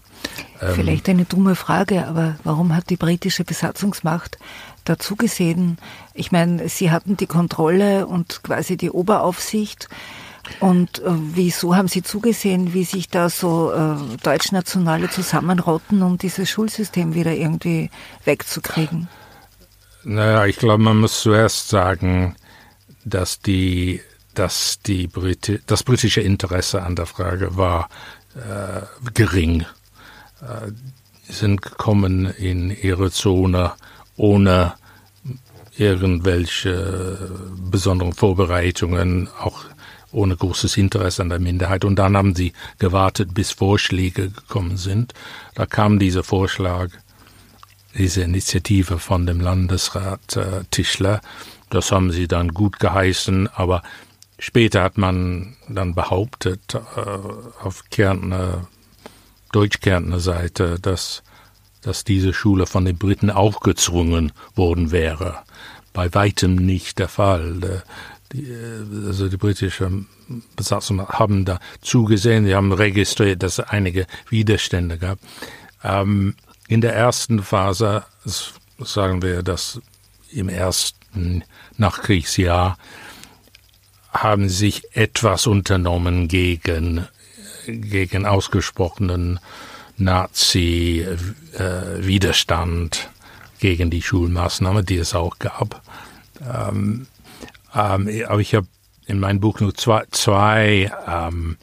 Ähm, 0.60 0.74
Vielleicht 0.74 1.08
eine 1.08 1.24
dumme 1.24 1.54
Frage, 1.54 2.06
aber 2.06 2.36
warum 2.44 2.74
hat 2.74 2.90
die 2.90 2.96
britische 2.96 3.44
Besatzungsmacht 3.44 4.38
dazu 4.84 5.16
gesehen? 5.16 5.78
Ich 6.14 6.32
meine, 6.32 6.68
sie 6.68 6.90
hatten 6.90 7.16
die 7.16 7.26
Kontrolle 7.26 8.06
und 8.06 8.42
quasi 8.42 8.76
die 8.76 8.90
Oberaufsicht. 8.90 9.88
Und 10.58 10.98
äh, 11.00 11.10
wieso 11.34 11.76
haben 11.76 11.88
Sie 11.88 12.02
zugesehen, 12.02 12.74
wie 12.74 12.84
sich 12.84 13.08
da 13.08 13.28
so 13.28 13.72
äh, 13.72 14.16
Deutschnationale 14.22 15.10
zusammenrotten, 15.10 16.02
um 16.02 16.18
dieses 16.18 16.50
Schulsystem 16.50 17.14
wieder 17.14 17.32
irgendwie 17.32 17.90
wegzukriegen? 18.24 19.08
Naja, 20.02 20.46
ich 20.46 20.56
glaube, 20.56 20.82
man 20.82 20.98
muss 20.98 21.20
zuerst 21.20 21.68
sagen, 21.68 22.36
dass 23.04 23.40
die, 23.40 24.00
dass 24.34 24.80
die 24.80 25.06
Briti 25.06 25.60
das 25.66 25.82
britische 25.82 26.20
Interesse 26.20 26.82
an 26.82 26.96
der 26.96 27.06
Frage 27.06 27.56
war 27.56 27.88
äh, 28.34 29.10
gering. 29.12 29.66
Äh, 30.42 30.72
sind 31.28 31.62
gekommen 31.62 32.26
in 32.26 32.70
ihre 32.70 33.10
Zone 33.10 33.72
ohne 34.16 34.74
irgendwelche 35.76 37.30
besonderen 37.70 38.12
Vorbereitungen, 38.12 39.28
auch 39.38 39.64
ohne 40.12 40.36
großes 40.36 40.76
Interesse 40.76 41.22
an 41.22 41.28
der 41.28 41.38
Minderheit. 41.38 41.84
Und 41.84 41.96
dann 41.96 42.16
haben 42.16 42.34
sie 42.34 42.52
gewartet, 42.78 43.34
bis 43.34 43.50
Vorschläge 43.52 44.30
gekommen 44.30 44.76
sind. 44.76 45.14
Da 45.54 45.66
kam 45.66 45.98
dieser 45.98 46.24
Vorschlag, 46.24 46.90
diese 47.96 48.22
Initiative 48.22 48.98
von 48.98 49.26
dem 49.26 49.40
Landesrat 49.40 50.36
äh, 50.36 50.64
Tischler, 50.70 51.20
das 51.70 51.92
haben 51.92 52.10
sie 52.10 52.26
dann 52.26 52.48
gut 52.48 52.80
geheißen, 52.80 53.48
aber 53.48 53.82
später 54.38 54.82
hat 54.82 54.98
man 54.98 55.56
dann 55.68 55.94
behauptet, 55.94 56.74
äh, 56.74 57.00
auf 57.64 57.84
Kärntner, 57.90 58.66
Deutsch-Kärntner 59.52 60.18
Seite, 60.20 60.78
dass, 60.80 61.22
dass 61.82 62.04
diese 62.04 62.34
Schule 62.34 62.66
von 62.66 62.84
den 62.84 62.98
Briten 62.98 63.30
aufgezwungen 63.30 64.32
worden 64.54 64.90
wäre. 64.90 65.38
Bei 65.92 66.12
weitem 66.12 66.54
nicht 66.54 66.98
der 66.98 67.08
Fall. 67.08 67.82
Die, 68.32 68.46
also 69.06 69.28
die 69.28 69.36
britische 69.36 69.90
Besatzung 70.54 71.08
haben 71.08 71.44
da 71.44 71.58
zugesehen, 71.80 72.44
sie 72.44 72.54
haben 72.54 72.70
registriert, 72.72 73.42
dass 73.42 73.58
es 73.58 73.68
einige 73.68 74.06
Widerstände 74.28 74.98
gab. 74.98 75.18
Ähm, 75.82 76.36
in 76.68 76.80
der 76.80 76.94
ersten 76.94 77.42
Phase, 77.42 78.04
sagen 78.78 79.22
wir, 79.22 79.42
dass 79.42 79.80
im 80.30 80.48
ersten 80.48 81.42
Nachkriegsjahr 81.76 82.78
haben 84.12 84.48
sich 84.48 84.84
etwas 84.94 85.48
unternommen 85.48 86.28
gegen, 86.28 87.08
gegen 87.66 88.26
ausgesprochenen 88.26 89.40
Nazi-Widerstand 89.96 92.96
äh, 92.96 92.98
gegen 93.60 93.90
die 93.90 94.02
Schulmaßnahme, 94.02 94.84
die 94.84 94.96
es 94.96 95.14
auch 95.14 95.38
gab. 95.38 95.82
Ähm, 96.40 97.06
ähm, 97.74 98.08
aber 98.26 98.40
ich 98.40 98.54
habe 98.54 98.66
in 99.06 99.20
meinem 99.20 99.40
Buch 99.40 99.60
nur 99.60 99.74
zwei, 99.74 100.04
zwei 100.10 100.92
ähm, 101.06 101.56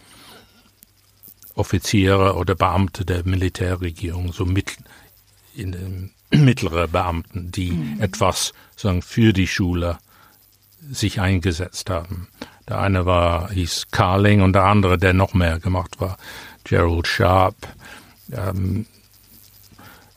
Offiziere 1.56 2.36
oder 2.36 2.56
Beamte 2.56 3.06
der 3.06 3.26
Militärregierung, 3.26 4.32
so 4.32 4.46
mit, 4.46 4.78
in 5.56 5.72
den 5.72 6.12
mittlere 6.32 6.88
Beamten, 6.88 7.52
die 7.52 7.72
mhm. 7.72 8.02
etwas 8.02 8.54
sagen, 8.76 9.02
für 9.02 9.34
die 9.34 9.48
Schule 9.48 9.98
sich 10.92 11.20
eingesetzt 11.20 11.90
haben. 11.90 12.28
Der 12.68 12.80
eine 12.80 13.06
war, 13.06 13.50
hieß 13.52 13.88
Carling 13.92 14.42
und 14.42 14.54
der 14.54 14.66
andere, 14.66 14.98
der 14.98 15.14
noch 15.14 15.34
mehr 15.34 15.60
gemacht 15.60 16.00
war, 16.00 16.18
Gerald 16.64 17.08
Sharp. 17.08 17.56
Ähm, 18.32 18.86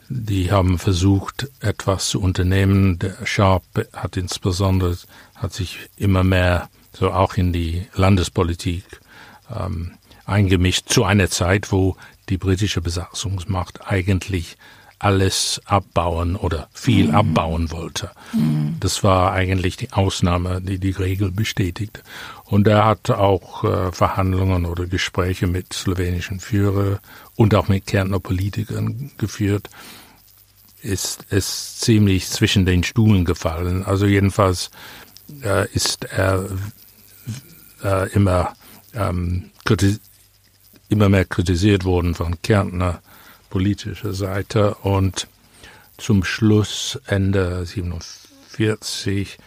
die 0.09 0.51
haben 0.51 0.77
versucht, 0.77 1.49
etwas 1.61 2.09
zu 2.09 2.21
unternehmen. 2.21 2.99
Der 2.99 3.25
Sharp 3.25 3.63
hat 3.93 4.17
insbesondere, 4.17 4.97
hat 5.41 5.53
sich 5.53 5.89
immer 5.97 6.23
mehr 6.23 6.69
so 6.93 7.11
auch 7.11 7.35
in 7.35 7.53
die 7.53 7.87
Landespolitik 7.95 8.83
ähm, 9.53 9.91
eingemischt, 10.25 10.89
zu 10.89 11.03
einer 11.03 11.29
Zeit, 11.29 11.71
wo 11.71 11.95
die 12.29 12.37
britische 12.37 12.81
Besatzungsmacht 12.81 13.87
eigentlich 13.87 14.57
alles 14.99 15.59
abbauen 15.65 16.35
oder 16.35 16.69
viel 16.73 17.07
mhm. 17.07 17.15
abbauen 17.15 17.71
wollte. 17.71 18.11
Mhm. 18.33 18.77
Das 18.79 19.03
war 19.03 19.31
eigentlich 19.33 19.75
die 19.75 19.91
Ausnahme, 19.93 20.61
die 20.61 20.77
die 20.77 20.91
Regel 20.91 21.31
bestätigte. 21.31 22.01
Und 22.45 22.67
er 22.67 22.85
hat 22.85 23.09
auch 23.09 23.63
äh, 23.63 23.91
Verhandlungen 23.91 24.65
oder 24.65 24.85
Gespräche 24.85 25.47
mit 25.47 25.73
slowenischen 25.73 26.39
Führern 26.39 26.99
und 27.35 27.55
auch 27.55 27.67
mit 27.67 27.87
Kärntner 27.87 28.19
Politikern 28.19 29.11
geführt. 29.17 29.69
Ist 30.83 31.25
es 31.29 31.79
ziemlich 31.79 32.27
zwischen 32.27 32.65
den 32.65 32.83
Stuhlen 32.83 33.25
gefallen. 33.25 33.83
Also 33.83 34.05
jedenfalls 34.05 34.69
äh, 35.43 35.69
ist 35.71 36.05
er 36.05 36.45
äh, 37.83 38.09
immer 38.11 38.53
ähm, 38.93 39.51
immer 40.89 41.07
mehr 41.07 41.25
kritisiert 41.25 41.85
worden 41.85 42.15
von 42.15 42.41
Kärntner 42.41 43.01
politischer 43.49 44.13
Seite 44.13 44.75
und 44.75 45.27
zum 45.97 46.23
Schluss 46.23 46.99
Ende 47.05 47.65
47 47.65 49.37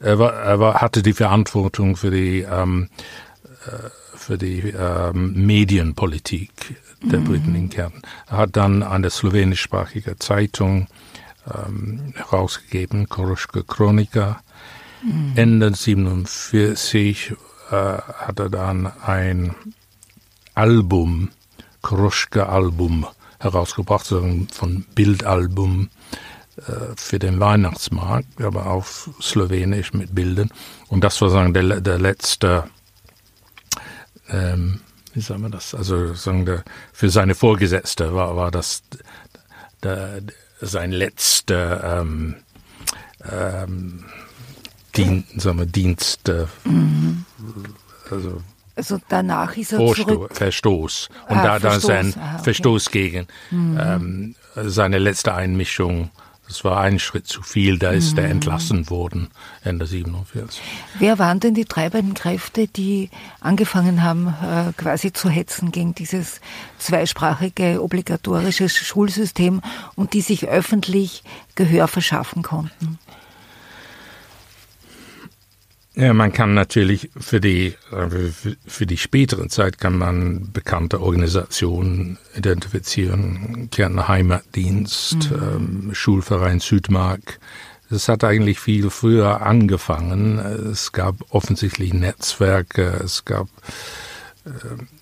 er, 0.00 0.18
war, 0.18 0.32
er 0.32 0.60
war, 0.60 0.74
hatte 0.80 1.02
die 1.02 1.12
Verantwortung 1.12 1.96
für 1.96 2.10
die 2.10 2.40
ähm, 2.40 2.88
äh, 3.66 3.90
für 4.16 4.36
die 4.36 4.74
ähm, 4.76 5.46
Medienpolitik 5.46 6.50
der 7.00 7.20
mhm. 7.20 7.24
Briten 7.24 7.54
in 7.54 7.70
Kärnten. 7.70 8.02
Er 8.26 8.36
hat 8.36 8.56
dann 8.56 8.82
eine 8.82 9.10
slowenischsprachige 9.10 10.18
Zeitung 10.18 10.88
ähm, 11.46 12.12
herausgegeben, 12.14 13.08
Koroschke 13.08 13.64
Chronika. 13.64 14.42
Mhm. 15.02 15.32
Ende 15.36 15.74
47 15.74 17.34
äh, 17.70 17.74
hat 17.74 18.38
er 18.38 18.50
dann 18.50 18.86
ein 18.86 19.54
Album, 20.54 21.30
Koroschke-Album 21.82 23.06
herausgebracht, 23.38 24.06
von 24.06 24.84
Bildalbum 24.94 25.88
äh, 26.56 26.96
für 26.96 27.18
den 27.18 27.38
Weihnachtsmarkt, 27.38 28.42
aber 28.42 28.66
auf 28.66 29.10
Slowenisch 29.22 29.92
mit 29.92 30.14
Bildern. 30.14 30.50
Und 30.88 31.04
das 31.04 31.20
war 31.20 31.30
sagen 31.30 31.54
der, 31.54 31.80
der 31.80 31.98
letzte, 31.98 32.64
ähm, 34.28 34.80
wie 35.14 35.20
sagen 35.20 35.42
wir 35.42 35.50
das? 35.50 35.74
Also 35.74 36.14
sagen 36.14 36.46
der, 36.46 36.64
für 36.92 37.10
seine 37.10 37.36
Vorgesetzte 37.36 38.14
war 38.14 38.34
war 38.34 38.50
das 38.50 38.82
der, 39.82 40.22
sein 40.60 40.90
letzter 40.90 42.00
ähm, 42.00 42.34
ähm, 43.30 44.04
Dien, 44.98 45.24
sagen 45.36 45.58
wir, 45.58 45.66
Dienst. 45.66 46.28
Äh, 46.28 46.46
mhm. 46.64 47.24
Also 48.10 48.42
also 48.78 48.98
danach 49.08 49.56
ist 49.56 49.72
er 49.72 49.78
Vorsto 49.78 50.04
zurück. 50.04 50.36
Verstoß. 50.36 51.08
Und 51.28 51.36
ah, 51.36 51.42
da, 51.42 51.58
da 51.58 51.74
ist 51.74 51.90
ein 51.90 52.14
ah, 52.16 52.34
okay. 52.34 52.44
Verstoß 52.44 52.92
gegen 52.92 53.26
mhm. 53.50 53.80
ähm, 53.80 54.34
seine 54.54 54.98
letzte 54.98 55.34
Einmischung. 55.34 56.10
Das 56.46 56.64
war 56.64 56.80
ein 56.80 57.00
Schritt 57.00 57.26
zu 57.26 57.42
viel, 57.42 57.78
da 57.78 57.90
ist 57.90 58.12
mhm. 58.12 58.18
er 58.20 58.30
entlassen 58.30 58.88
worden 58.88 59.28
Ende 59.64 59.84
47. 59.84 60.62
Wer 61.00 61.18
waren 61.18 61.40
denn 61.40 61.54
die 61.54 61.64
treibenden 61.64 62.14
Kräfte, 62.14 62.68
die 62.68 63.10
angefangen 63.40 64.04
haben, 64.04 64.28
äh, 64.28 64.72
quasi 64.80 65.12
zu 65.12 65.28
hetzen 65.28 65.72
gegen 65.72 65.96
dieses 65.96 66.40
zweisprachige 66.78 67.82
obligatorische 67.82 68.68
Schulsystem 68.68 69.60
und 69.96 70.12
die 70.12 70.20
sich 70.20 70.46
öffentlich 70.46 71.24
Gehör 71.56 71.88
verschaffen 71.88 72.44
konnten? 72.44 73.00
Ja, 75.98 76.14
man 76.14 76.32
kann 76.32 76.54
natürlich 76.54 77.10
für 77.18 77.40
die, 77.40 77.74
äh, 77.90 78.54
für 78.68 78.86
die 78.86 78.96
spätere 78.96 79.48
Zeit 79.48 79.78
kann 79.78 79.98
man 79.98 80.52
bekannte 80.52 81.00
Organisationen 81.00 82.18
identifizieren. 82.36 83.68
Kärntner 83.72 84.06
Heimatdienst, 84.06 85.32
mhm. 85.32 85.42
ähm, 85.42 85.90
Schulverein 85.94 86.60
Südmark. 86.60 87.40
Es 87.90 88.08
hat 88.08 88.22
eigentlich 88.22 88.60
viel 88.60 88.90
früher 88.90 89.42
angefangen. 89.42 90.38
Es 90.38 90.92
gab 90.92 91.16
offensichtlich 91.30 91.92
Netzwerke, 91.92 93.00
es 93.02 93.24
gab, 93.24 93.48
äh, 94.44 94.50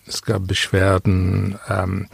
es 0.06 0.22
gab 0.22 0.46
Beschwerden. 0.46 1.58
Ähm, 1.68 2.06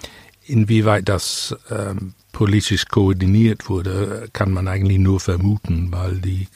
inwieweit 0.45 1.09
das 1.09 1.55
ähm, 1.71 2.15
politisch 2.33 2.89
koordiniert 2.89 3.69
wurde, 3.69 4.29
kann 4.33 4.51
man 4.51 4.67
eigentlich 4.67 4.99
nur 4.99 5.21
vermuten, 5.21 5.93
weil 5.93 6.19
die 6.19 6.49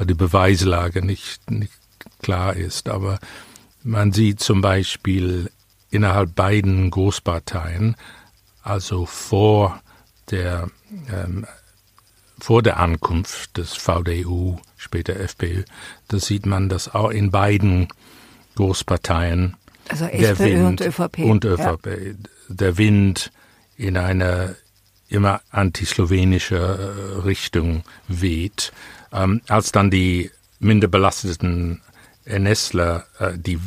weil 0.00 0.06
die 0.06 0.14
Beweislage 0.14 1.04
nicht, 1.04 1.50
nicht 1.50 1.74
klar 2.22 2.56
ist. 2.56 2.88
Aber 2.88 3.18
man 3.82 4.12
sieht 4.12 4.40
zum 4.40 4.62
Beispiel 4.62 5.50
innerhalb 5.90 6.34
beiden 6.34 6.90
Großparteien, 6.90 7.96
also 8.62 9.04
vor 9.04 9.82
der, 10.30 10.70
ähm, 11.12 11.46
vor 12.38 12.62
der 12.62 12.80
Ankunft 12.80 13.58
des 13.58 13.74
VDU, 13.74 14.58
später 14.78 15.20
FPÖ, 15.20 15.64
da 16.08 16.18
sieht 16.18 16.46
man, 16.46 16.70
dass 16.70 16.94
auch 16.94 17.10
in 17.10 17.30
beiden 17.30 17.88
Großparteien 18.54 19.54
also 19.90 20.06
der 20.06 20.38
Wind 20.38 20.80
und 20.80 20.80
ÖVP, 20.80 21.18
und 21.18 21.44
ÖVP 21.44 21.86
ja. 21.86 22.14
der 22.48 22.78
Wind 22.78 23.32
in 23.76 23.98
eine 23.98 24.56
immer 25.10 25.42
antislowenische 25.50 26.56
äh, 26.56 27.20
Richtung 27.20 27.82
weht. 28.08 28.72
Ähm, 29.12 29.40
als 29.48 29.72
dann 29.72 29.90
die 29.90 30.30
minder 30.58 30.88
belasteten 30.88 31.80
NSler 32.24 33.06
äh, 33.18 33.32
die, 33.36 33.58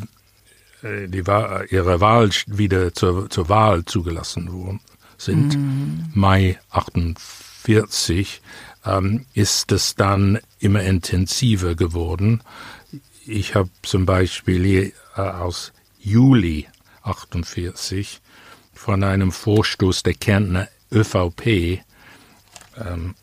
äh, 0.82 1.08
die 1.08 1.24
ihre 1.70 2.00
Wahl 2.00 2.30
wieder 2.48 2.94
zur, 2.94 3.30
zur 3.30 3.50
Wahl 3.50 3.86
zugelassen 3.86 4.52
wurden, 4.52 4.80
sind, 5.18 5.58
mhm. 5.58 6.12
Mai 6.14 6.60
48, 6.70 8.42
ähm, 8.86 9.26
ist 9.34 9.72
es 9.72 9.96
dann 9.96 10.40
immer 10.60 10.82
intensiver 10.82 11.76
geworden. 11.76 12.42
Ich 13.26 13.56
habe 13.56 13.70
zum 13.82 14.06
Beispiel 14.06 14.64
hier, 14.64 14.92
äh, 15.16 15.22
aus 15.22 15.72
Juli 16.00 16.68
48 17.04 18.22
von 18.74 19.04
einem 19.04 19.32
Vorstoß 19.32 20.04
der 20.04 20.14
Kärntner 20.14 20.68
ÖVP 20.92 21.80
ähm, 22.78 23.16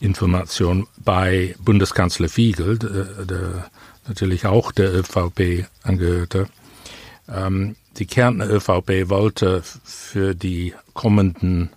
Information 0.00 0.86
bei 1.04 1.54
Bundeskanzler 1.58 2.28
Fiegel, 2.28 2.78
der, 2.78 3.24
der 3.24 3.70
natürlich 4.06 4.46
auch 4.46 4.72
der 4.72 4.92
ÖVP 4.94 5.66
angehörte. 5.82 6.48
Ähm, 7.28 7.76
die 7.96 8.06
Kärntner 8.06 8.48
ÖVP 8.48 9.08
wollte 9.08 9.62
für 9.84 10.34
die 10.34 10.74
kommenden 10.94 11.70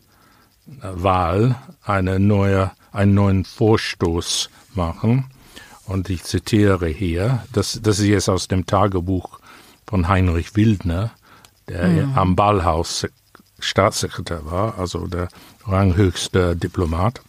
äh, 0.82 0.88
Wahl 0.93 1.56
eine 1.84 2.19
neue, 2.19 2.71
einen 2.91 3.13
neuen 3.13 3.45
Vorstoß 3.45 4.49
machen. 4.73 5.25
Und 5.86 6.10
ich 6.10 6.23
zitiere 6.23 6.88
hier, 6.88 7.43
das, 7.51 7.79
das 7.82 7.99
ist 7.99 8.06
jetzt 8.06 8.29
aus 8.29 8.47
dem 8.47 8.65
Tagebuch 8.65 9.39
von 9.86 10.08
Heinrich 10.08 10.56
Wildner, 10.56 11.12
der 11.67 11.88
mhm. 11.88 12.17
am 12.17 12.36
Ballhaus 12.36 13.06
Staatssekretär 13.60 14.45
war, 14.45 14.77
also 14.77 15.08
der 15.08 15.29
ranghöchste 15.65 16.56
Diplomat. 16.56 17.21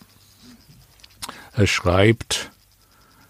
Er 1.56 1.66
schreibt, 1.68 2.50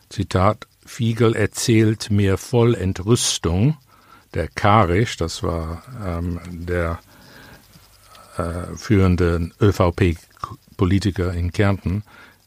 Zitat, 0.09 0.67
Fiegel 0.87 1.37
erzählt 1.37 2.11
mir 2.11 2.39
voll 2.39 2.75
Entrüstung, 2.75 3.77
der 4.33 4.49
Karisch, 4.49 5.17
das 5.17 5.43
war 5.43 5.83
ähm, 6.05 6.41
der 6.51 7.01
äh, 8.37 8.77
führende 8.77 9.51
ÖVP-Politiker 9.61 11.35
in 11.35 11.53
Kärnten, 11.53 12.03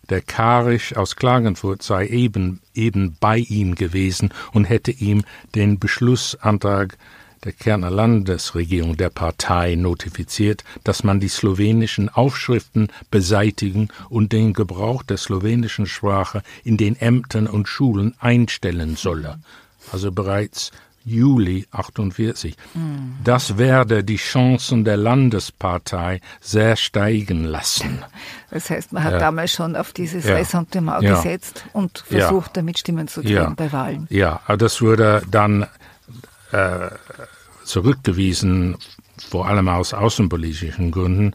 der 0.10 0.22
Karisch 0.22 0.96
aus 0.96 1.16
Klagenfurt 1.16 1.84
sei 1.84 2.08
eben, 2.08 2.62
eben 2.74 3.16
bei 3.20 3.38
ihm 3.38 3.76
gewesen 3.76 4.34
und 4.54 4.66
hätte 4.66 4.92
ihm 4.92 5.24
den 5.54 5.80
Beschlussantrag 5.80 6.98
der 7.44 7.52
Kärntner 7.52 7.90
Landesregierung 7.90 8.98
der 8.98 9.10
Partei 9.10 9.76
notifiziert, 9.76 10.64
dass 10.84 11.04
man 11.04 11.20
die 11.20 11.30
slowenischen 11.30 12.10
Aufschriften 12.10 12.90
beseitigen 13.12 13.90
und 14.10 14.32
den 14.32 14.54
Gebrauch 14.54 15.04
der 15.04 15.18
slowenischen 15.18 15.86
Sprache 15.86 16.44
in 16.64 16.78
den 16.78 16.96
Ämtern 17.00 17.48
und 17.48 17.68
Schulen 17.68 18.16
einstellen 18.20 18.96
solle. 18.96 19.40
Also 19.92 20.12
bereits 20.12 20.72
Juli 21.08 21.66
48. 21.72 22.58
Das 23.24 23.58
werde 23.58 24.04
die 24.04 24.18
Chancen 24.18 24.84
der 24.84 24.98
Landespartei 24.98 26.20
sehr 26.42 26.76
steigen 26.76 27.46
lassen. 27.46 28.04
Das 28.52 28.70
heißt, 28.70 28.92
man 28.92 29.06
hat 29.06 29.14
ja. 29.14 29.20
damals 29.20 29.54
schon 29.54 29.78
auf 29.78 29.94
dieses 29.94 30.26
ja. 30.26 30.36
Ressentiment 30.36 31.02
ja. 31.04 31.16
gesetzt 31.16 31.66
und 31.72 32.00
versucht, 32.00 32.48
ja. 32.48 32.54
damit 32.56 32.80
Stimmen 32.80 33.08
zu 33.08 33.22
kriegen 33.22 33.56
bei 33.56 33.72
Wahlen. 33.72 34.08
Ja, 34.10 34.42
das 34.58 34.82
wurde 34.82 35.22
dann 35.32 35.66
äh, 36.52 36.90
zurückgewiesen, 37.64 38.78
vor 39.18 39.48
allem 39.48 39.68
aus 39.68 39.94
außenpolitischen 39.94 40.92
Gründen, 40.92 41.34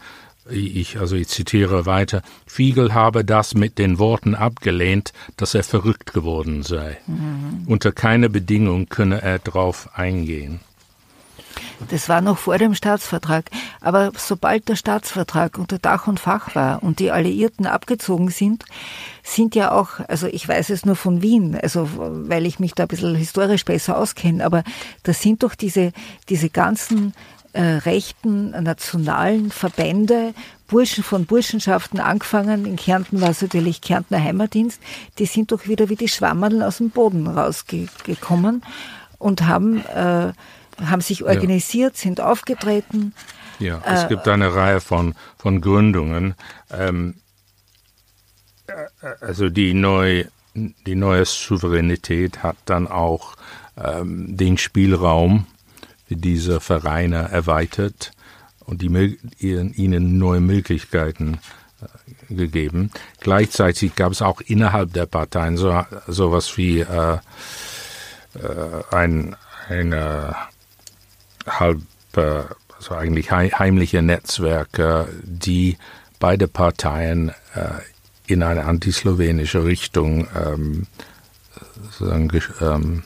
ich, 0.50 0.98
also 0.98 1.14
ich 1.14 1.28
zitiere 1.28 1.86
weiter, 1.86 2.22
Fiegel 2.46 2.94
habe 2.94 3.24
das 3.24 3.54
mit 3.54 3.78
den 3.78 3.98
Worten 3.98 4.34
abgelehnt, 4.34 5.12
dass 5.36 5.54
er 5.54 5.62
verrückt 5.62 6.12
geworden 6.12 6.62
sei. 6.62 6.98
Mhm. 7.06 7.62
Unter 7.66 7.92
keiner 7.92 8.28
Bedingung 8.28 8.88
könne 8.88 9.22
er 9.22 9.38
darauf 9.38 9.96
eingehen. 9.96 10.60
Das 11.88 12.08
war 12.08 12.20
noch 12.20 12.38
vor 12.38 12.58
dem 12.58 12.74
Staatsvertrag. 12.74 13.50
Aber 13.82 14.12
sobald 14.16 14.68
der 14.68 14.76
Staatsvertrag 14.76 15.58
unter 15.58 15.78
Dach 15.78 16.06
und 16.06 16.20
Fach 16.20 16.54
war 16.54 16.82
und 16.82 17.00
die 17.00 17.10
Alliierten 17.10 17.66
abgezogen 17.66 18.30
sind, 18.30 18.64
sind 19.24 19.54
ja 19.54 19.72
auch, 19.72 20.00
also 20.08 20.28
ich 20.28 20.46
weiß 20.46 20.70
es 20.70 20.86
nur 20.86 20.96
von 20.96 21.20
Wien, 21.20 21.58
also 21.60 21.88
weil 21.96 22.46
ich 22.46 22.60
mich 22.60 22.74
da 22.74 22.84
ein 22.84 22.88
bisschen 22.88 23.16
historisch 23.16 23.64
besser 23.64 23.98
auskenne, 23.98 24.44
aber 24.44 24.62
da 25.02 25.12
sind 25.12 25.42
doch 25.42 25.56
diese, 25.56 25.92
diese 26.28 26.48
ganzen 26.48 27.12
äh, 27.52 27.62
rechten 27.62 28.50
nationalen 28.50 29.50
Verbände, 29.50 30.32
Burschen 30.68 31.04
von 31.04 31.26
Burschenschaften 31.26 32.00
angefangen, 32.00 32.64
in 32.64 32.76
Kärnten 32.76 33.20
war 33.20 33.30
es 33.30 33.42
natürlich 33.42 33.80
Kärntner 33.80 34.22
Heimatdienst, 34.22 34.80
die 35.18 35.26
sind 35.26 35.52
doch 35.52 35.66
wieder 35.66 35.88
wie 35.88 35.96
die 35.96 36.08
Schwammerl 36.08 36.62
aus 36.62 36.78
dem 36.78 36.90
Boden 36.90 37.26
rausgekommen 37.26 38.62
und 39.18 39.46
haben 39.46 39.84
äh, 39.86 40.32
haben 40.80 41.02
sich 41.02 41.24
organisiert, 41.24 41.94
ja. 41.94 42.00
sind 42.00 42.20
aufgetreten. 42.20 43.14
Ja, 43.58 43.82
es 43.84 44.04
äh, 44.04 44.08
gibt 44.08 44.28
eine 44.28 44.54
Reihe 44.54 44.80
von, 44.80 45.14
von 45.38 45.60
Gründungen. 45.60 46.34
Ähm, 46.70 47.14
äh, 48.66 48.74
also 49.20 49.48
die, 49.48 49.74
neu, 49.74 50.24
die 50.54 50.94
neue 50.94 51.24
Souveränität 51.24 52.42
hat 52.42 52.56
dann 52.64 52.88
auch 52.88 53.36
ähm, 53.76 54.36
den 54.36 54.58
Spielraum 54.58 55.46
für 56.06 56.16
diese 56.16 56.60
Vereine 56.60 57.30
erweitert 57.30 58.12
und 58.60 58.82
die, 58.82 59.18
ihnen 59.38 60.18
neue 60.18 60.40
Möglichkeiten 60.40 61.38
äh, 61.80 62.34
gegeben. 62.34 62.90
Gleichzeitig 63.20 63.94
gab 63.94 64.12
es 64.12 64.22
auch 64.22 64.40
innerhalb 64.40 64.92
der 64.92 65.06
Parteien 65.06 65.56
so 65.56 65.84
sowas 66.06 66.56
wie 66.56 66.80
äh, 66.80 67.18
äh, 68.34 68.94
ein, 68.94 69.36
eine 69.68 70.34
halb, 71.46 71.82
äh, 72.16 72.44
also 72.82 72.96
eigentlich 72.96 73.30
heimliche 73.30 74.02
Netzwerke, 74.02 75.08
die 75.22 75.76
beide 76.18 76.48
Parteien 76.48 77.28
äh, 77.54 77.80
in 78.26 78.42
eine 78.42 78.64
antislowenische 78.64 79.64
Richtung 79.64 80.26
ähm, 80.34 80.86
ähm, 82.60 83.02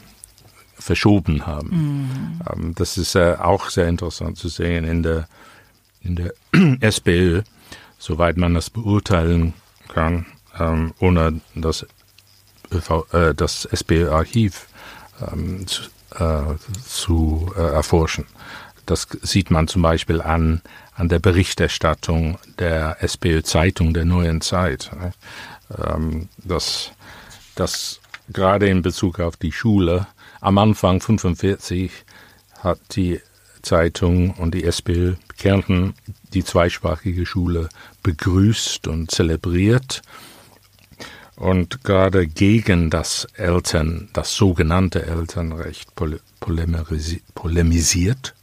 verschoben 0.79 1.47
haben. 1.47 1.69
Mhm. 1.69 2.41
Ähm, 2.51 2.75
das 2.75 2.97
ist 2.97 3.17
äh, 3.17 3.37
auch 3.39 3.69
sehr 3.69 3.89
interessant 3.89 4.39
zu 4.39 4.49
sehen 4.49 4.85
in 4.85 5.03
der, 5.03 5.29
in 6.01 6.17
der 6.17 6.33
SPÖ, 6.81 7.43
soweit 7.99 8.39
man 8.39 8.55
das 8.55 8.71
beurteilen 8.71 9.53
kann, 9.89 10.25
ähm, 10.59 10.95
ohne 11.01 11.41
das, 11.55 11.87
äh, 13.13 13.35
das 13.35 13.67
SPÖ-Archiv 13.67 14.69
ähm, 15.31 15.67
zu, 15.67 15.83
äh, 16.15 16.55
zu 16.83 17.53
äh, 17.57 17.61
erforschen. 17.61 18.25
Das 18.87 19.09
sieht 19.23 19.51
man 19.51 19.69
zum 19.69 19.83
Beispiel 19.83 20.21
an, 20.21 20.63
an 20.95 21.09
der 21.09 21.19
Berichterstattung 21.19 22.39
der 22.59 23.03
SPÖ-Zeitung 23.03 23.93
der 23.93 24.05
neuen 24.05 24.41
Zeit. 24.41 24.91
Ne? 24.99 25.13
Ähm, 25.85 26.29
dass, 26.39 26.93
dass 27.57 28.01
gerade 28.29 28.69
in 28.69 28.83
Bezug 28.83 29.21
auf 29.21 29.37
die 29.37 29.53
Schule 29.53 30.07
am 30.41 30.59
Anfang 30.59 31.01
45 31.01 31.91
hat 32.61 32.79
die 32.95 33.21
Zeitung 33.63 34.31
und 34.35 34.55
die 34.55 34.65
SPÖ 34.65 35.15
Kärnten 35.37 35.95
die 36.33 36.45
zweisprachige 36.45 37.27
Schule 37.27 37.69
begrüßt 38.03 38.87
und 38.89 39.11
zelebriert 39.11 40.03
und 41.37 41.85
gerade 41.85 42.27
gegen 42.27 42.91
das 42.91 43.27
Eltern, 43.35 44.09
das 44.13 44.35
sogenannte 44.35 45.05
Elternrecht 45.05 45.95
polemisiert. 47.35 48.35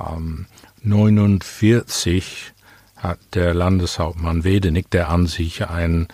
Ähm, 0.00 0.46
49 0.82 2.52
hat 2.96 3.18
der 3.34 3.54
Landeshauptmann 3.54 4.44
Wedenig, 4.44 4.88
der 4.90 5.10
an 5.10 5.26
sich 5.26 5.66
ein, 5.68 6.08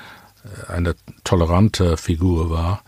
äh, 0.45 0.73
eine 0.73 0.95
tolerante 1.25 1.97
Figur 1.97 2.51
war, 2.51 2.83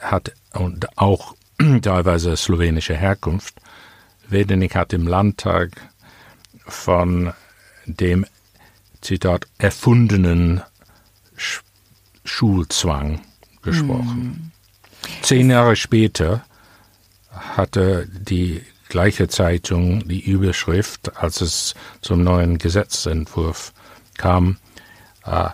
hat 0.00 0.32
und 0.52 0.98
auch 0.98 1.34
teilweise 1.82 2.36
slowenische 2.36 2.96
Herkunft. 2.96 3.54
Wedenig 4.28 4.74
hat 4.74 4.92
im 4.92 5.06
Landtag 5.06 5.70
von 6.66 7.32
dem 7.86 8.26
Zitat 9.00 9.46
erfundenen 9.58 10.62
Schulzwang 12.24 13.20
gesprochen. 13.62 14.52
Mhm. 15.06 15.22
Zehn 15.22 15.50
Jahre 15.50 15.76
später 15.76 16.44
hatte 17.30 18.06
die 18.08 18.62
gleiche 18.90 19.28
Zeitung 19.28 20.06
die 20.06 20.20
Überschrift, 20.20 21.16
als 21.16 21.40
es 21.40 21.74
zum 22.02 22.22
neuen 22.22 22.58
Gesetzentwurf 22.58 23.72
kam, 24.18 24.58
äh, 25.24 25.46
äh 25.46 25.50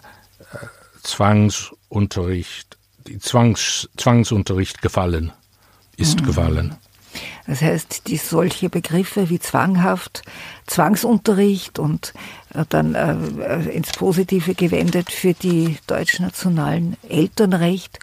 Zwangsunterricht, 1.03 2.77
die 3.07 3.21
Zwangs, 3.21 3.89
Zwangsunterricht 3.97 4.83
gefallen, 4.83 5.33
ist 5.97 6.21
mhm. 6.21 6.27
gefallen. 6.27 6.77
Das 7.47 7.63
heißt, 7.63 8.09
die 8.09 8.17
solche 8.17 8.69
Begriffe 8.69 9.31
wie 9.31 9.39
zwanghaft, 9.39 10.23
Zwangsunterricht 10.67 11.79
und 11.79 12.13
äh, 12.55 12.65
dann 12.69 12.95
äh, 12.95 13.15
äh, 13.43 13.77
ins 13.77 13.93
Positive 13.93 14.55
gewendet 14.55 15.13
für 15.13 15.33
die 15.33 15.79
deutschnationalen 15.87 16.97
Elternrecht, 17.09 17.99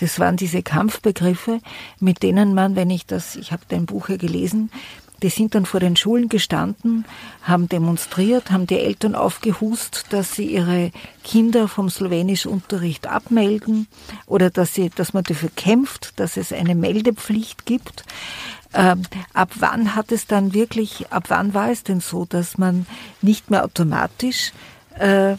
das 0.00 0.18
waren 0.18 0.36
diese 0.36 0.62
Kampfbegriffe, 0.62 1.60
mit 2.00 2.22
denen 2.22 2.54
man, 2.54 2.76
wenn 2.76 2.90
ich 2.90 3.06
das, 3.06 3.36
ich 3.36 3.52
habe 3.52 3.62
dein 3.68 3.86
Buch 3.86 4.08
ja 4.08 4.16
gelesen, 4.16 4.70
die 5.24 5.30
sind 5.30 5.54
dann 5.54 5.64
vor 5.64 5.80
den 5.80 5.96
Schulen 5.96 6.28
gestanden, 6.28 7.06
haben 7.40 7.66
demonstriert, 7.66 8.50
haben 8.50 8.66
die 8.66 8.78
Eltern 8.78 9.14
aufgehust, 9.14 10.04
dass 10.10 10.34
sie 10.34 10.44
ihre 10.44 10.90
Kinder 11.24 11.66
vom 11.66 11.88
Slowenischunterricht 11.88 13.06
abmelden 13.06 13.88
oder 14.26 14.50
dass, 14.50 14.74
sie, 14.74 14.90
dass 14.90 15.14
man 15.14 15.24
dafür 15.24 15.48
kämpft, 15.56 16.20
dass 16.20 16.36
es 16.36 16.52
eine 16.52 16.74
Meldepflicht 16.74 17.64
gibt. 17.64 18.04
Ähm, 18.74 19.04
ab 19.32 19.52
wann 19.54 19.94
hat 19.94 20.12
es 20.12 20.26
dann 20.26 20.52
wirklich, 20.52 21.10
ab 21.10 21.24
wann 21.28 21.54
war 21.54 21.70
es 21.70 21.84
denn 21.84 22.00
so, 22.00 22.26
dass 22.26 22.58
man 22.58 22.84
nicht 23.22 23.50
mehr 23.50 23.64
automatisch 23.64 24.52
äh, 24.98 25.36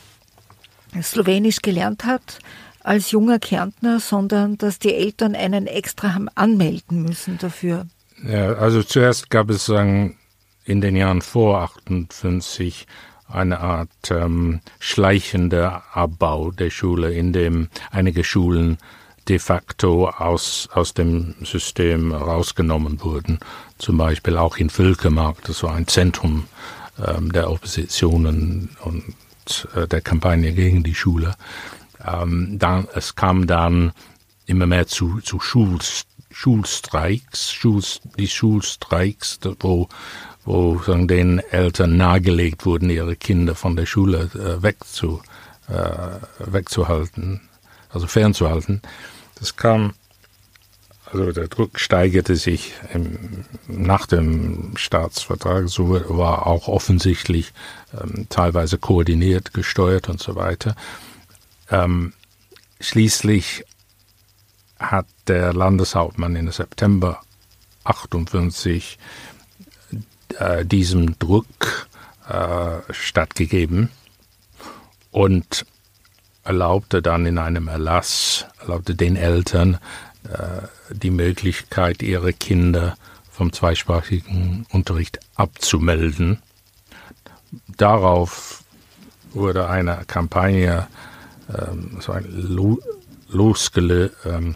Slowenisch 0.99 1.61
gelernt 1.61 2.05
hat 2.05 2.39
als 2.79 3.11
junger 3.11 3.37
Kärntner, 3.37 3.99
sondern 3.99 4.57
dass 4.57 4.79
die 4.79 4.95
Eltern 4.95 5.35
einen 5.35 5.67
extra 5.67 6.15
haben 6.15 6.29
anmelden 6.33 7.03
müssen 7.03 7.37
dafür? 7.37 7.85
Ja, 8.23 8.53
also 8.53 8.81
zuerst 8.83 9.29
gab 9.29 9.49
es 9.49 9.69
in 9.69 10.15
den 10.81 10.95
Jahren 10.95 11.21
vor 11.21 11.61
58 11.61 12.87
eine 13.27 13.59
Art 13.59 13.89
ähm, 14.11 14.61
schleichender 14.79 15.83
Abbau 15.93 16.51
der 16.51 16.69
Schule, 16.69 17.13
in 17.13 17.33
dem 17.33 17.69
einige 17.91 18.23
Schulen 18.23 18.77
de 19.27 19.39
facto 19.39 20.09
aus, 20.09 20.69
aus 20.73 20.93
dem 20.93 21.33
System 21.43 22.13
rausgenommen 22.13 23.01
wurden. 23.03 23.39
Zum 23.79 23.97
Beispiel 23.97 24.37
auch 24.37 24.57
in 24.57 24.69
Völkermark, 24.69 25.43
das 25.43 25.63
war 25.63 25.73
ein 25.73 25.87
Zentrum 25.87 26.45
ähm, 27.03 27.31
der 27.31 27.49
Oppositionen 27.49 28.69
und 28.81 29.67
äh, 29.75 29.87
der 29.87 30.01
Kampagne 30.01 30.53
gegen 30.53 30.83
die 30.83 30.95
Schule. 30.95 31.35
Ähm, 32.05 32.57
dann, 32.59 32.87
es 32.93 33.15
kam 33.15 33.47
dann 33.47 33.91
immer 34.45 34.67
mehr 34.67 34.85
zu, 34.85 35.19
zu 35.21 35.39
Schulst, 35.39 36.07
Schulstreiks, 36.37 37.53
Schuls, 37.53 38.01
die 38.17 38.27
Schulstreiks, 38.27 39.39
wo, 39.61 39.87
wo 40.43 40.77
sagen, 40.79 41.07
den 41.07 41.39
Eltern 41.39 41.95
nahegelegt 41.95 42.65
wurden, 42.65 42.89
ihre 42.89 43.15
Kinder 43.15 43.55
von 43.55 43.77
der 43.77 43.85
Schule 43.85 44.29
äh, 44.33 44.61
wegzu, 44.61 45.21
äh, 45.69 46.19
wegzuhalten, 46.39 47.39
also 47.89 48.05
fernzuhalten. 48.07 48.81
Das 49.35 49.55
kam, 49.55 49.93
also 51.05 51.31
der 51.31 51.47
Druck 51.47 51.79
steigerte 51.79 52.35
sich 52.35 52.73
im, 52.93 53.45
nach 53.69 54.05
dem 54.05 54.75
Staatsvertrag, 54.75 55.69
so 55.69 55.89
war 56.17 56.47
auch 56.47 56.67
offensichtlich 56.67 57.53
ähm, 57.97 58.27
teilweise 58.27 58.77
koordiniert, 58.77 59.53
gesteuert 59.53 60.09
und 60.09 60.21
so 60.21 60.35
weiter. 60.35 60.75
Ähm, 61.71 62.11
schließlich 62.81 63.63
hat 64.91 65.07
der 65.27 65.53
Landeshauptmann 65.53 66.35
in 66.35 66.51
September 66.51 67.21
58 67.83 68.97
äh, 70.39 70.65
diesem 70.65 71.17
Druck 71.19 71.87
äh, 72.27 72.93
stattgegeben 72.93 73.89
und 75.11 75.65
erlaubte 76.43 77.01
dann 77.01 77.25
in 77.25 77.37
einem 77.37 77.67
Erlass, 77.67 78.45
erlaubte 78.59 78.95
den 78.95 79.15
Eltern 79.15 79.79
äh, 80.23 80.93
die 80.93 81.11
Möglichkeit, 81.11 82.01
ihre 82.03 82.33
Kinder 82.33 82.97
vom 83.31 83.51
zweisprachigen 83.51 84.65
Unterricht 84.71 85.19
abzumelden. 85.35 86.41
darauf 87.77 88.63
wurde 89.33 89.67
eine 89.67 90.03
Kampagne 90.07 90.87
ähm, 91.49 91.97
so 91.99 92.13
ein 92.13 92.25
Lo 92.29 92.79
losgele 93.27 94.11
ähm, 94.23 94.55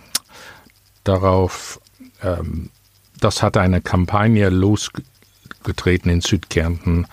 darauf 1.09 1.81
ähm, 2.21 2.69
das 3.19 3.43
hat 3.43 3.57
eine 3.57 3.81
Kampagne 3.81 4.49
losgetreten 4.49 6.09
in 6.09 6.21
Südkärnten, 6.21 7.07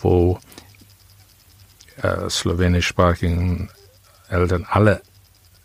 wo 0.00 0.38
äh, 2.02 2.28
slowenischsprachigen 2.28 3.70
Eltern 4.28 4.66
alle 4.68 5.02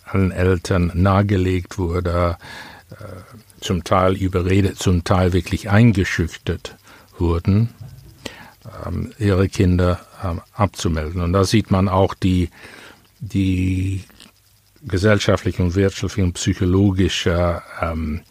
allen 0.03 0.31
Eltern 0.31 0.91
nahegelegt 0.95 1.77
wurde, 1.77 2.37
äh, 2.89 2.95
zum 3.61 3.83
Teil 3.83 4.15
überredet, 4.15 4.79
zum 4.79 5.03
Teil 5.03 5.33
wirklich 5.33 5.69
eingeschüchtert 5.69 6.75
wurden, 7.19 7.69
ähm, 8.85 9.11
ihre 9.19 9.47
Kinder 9.49 9.99
ähm, 10.23 10.41
abzumelden. 10.53 11.21
Und 11.21 11.33
da 11.33 11.43
sieht 11.43 11.69
man 11.69 11.87
auch 11.87 12.15
die, 12.15 12.49
die 13.19 14.03
gesellschaftliche 14.87 15.61
und 15.63 15.75
wirtschaftliche 15.75 16.25
und 16.25 16.33
psychologische 16.33 17.61
ähm, 17.81 18.21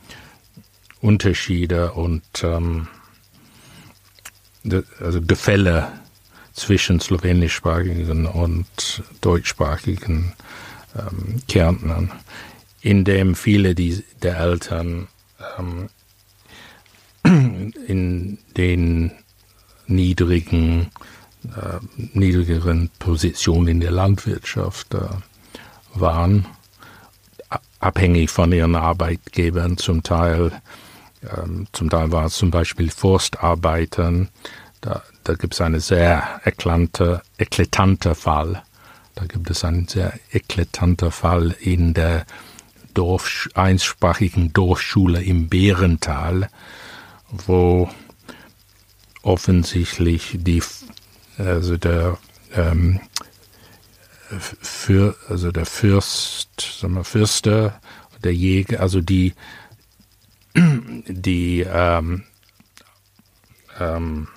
Unterschiede 1.01 1.93
und 1.93 2.23
ähm, 2.43 2.89
also 5.01 5.23
Gefälle 5.23 5.89
zwischen 6.53 7.01
slowenischsprachigen 7.01 8.27
und 8.27 9.03
deutschsprachigen 9.21 10.35
ähm, 10.97 11.41
Kärntnern, 11.49 12.11
in 12.81 13.05
dem 13.05 13.35
viele 13.35 13.75
die, 13.75 14.05
der 14.23 14.39
Eltern 14.39 15.09
ähm, 15.59 15.89
in 17.87 18.39
den 18.57 19.13
niedrigen, 19.87 20.89
äh, 21.45 21.79
niedrigeren 22.13 22.91
Positionen 22.99 23.69
in 23.69 23.81
der 23.81 23.93
Landwirtschaft 23.93 24.95
äh, 24.95 24.99
waren, 25.95 26.47
abhängig 27.81 28.31
von 28.31 28.53
ihren 28.53 28.77
Arbeitgebern, 28.77 29.77
zum 29.77 30.03
Teil, 30.03 30.53
ähm, 31.37 31.67
zum 31.73 31.91
Teil 31.91 32.13
war 32.13 32.27
es 32.27 32.37
zum 32.37 32.51
Beispiel 32.51 32.91
Forstarbeitern. 32.91 34.29
Da, 34.81 35.03
da 35.25 35.35
gibt 35.35 35.55
es 35.55 35.61
einen 35.61 35.81
sehr 35.81 36.41
eklante, 36.45 37.23
eklatante 37.39 38.15
Fall. 38.15 38.63
Da 39.15 39.25
gibt 39.25 39.51
es 39.51 39.65
einen 39.65 39.89
sehr 39.89 40.13
eklatanten 40.31 41.11
Fall 41.11 41.57
in 41.61 41.93
der 41.93 42.25
Dorf, 42.95 43.49
einsprachigen 43.55 44.53
Dorfschule 44.53 45.23
im 45.23 45.49
Bärental, 45.49 46.49
wo 47.31 47.89
offensichtlich 49.23 50.37
die, 50.39 50.63
also 51.37 51.77
der, 51.77 52.19
ähm, 52.55 53.01
für, 54.39 55.17
also 55.29 55.51
der 55.53 55.67
Fürst, 55.67 56.79
sagen 56.81 56.95
wir, 56.95 57.05
Fürster, 57.05 57.81
der 58.23 58.35
Jäger, 58.35 58.81
also 58.81 59.01
die, 59.01 59.35
die, 60.55 61.61
ähm, 61.61 62.25
ähm, 63.79 64.29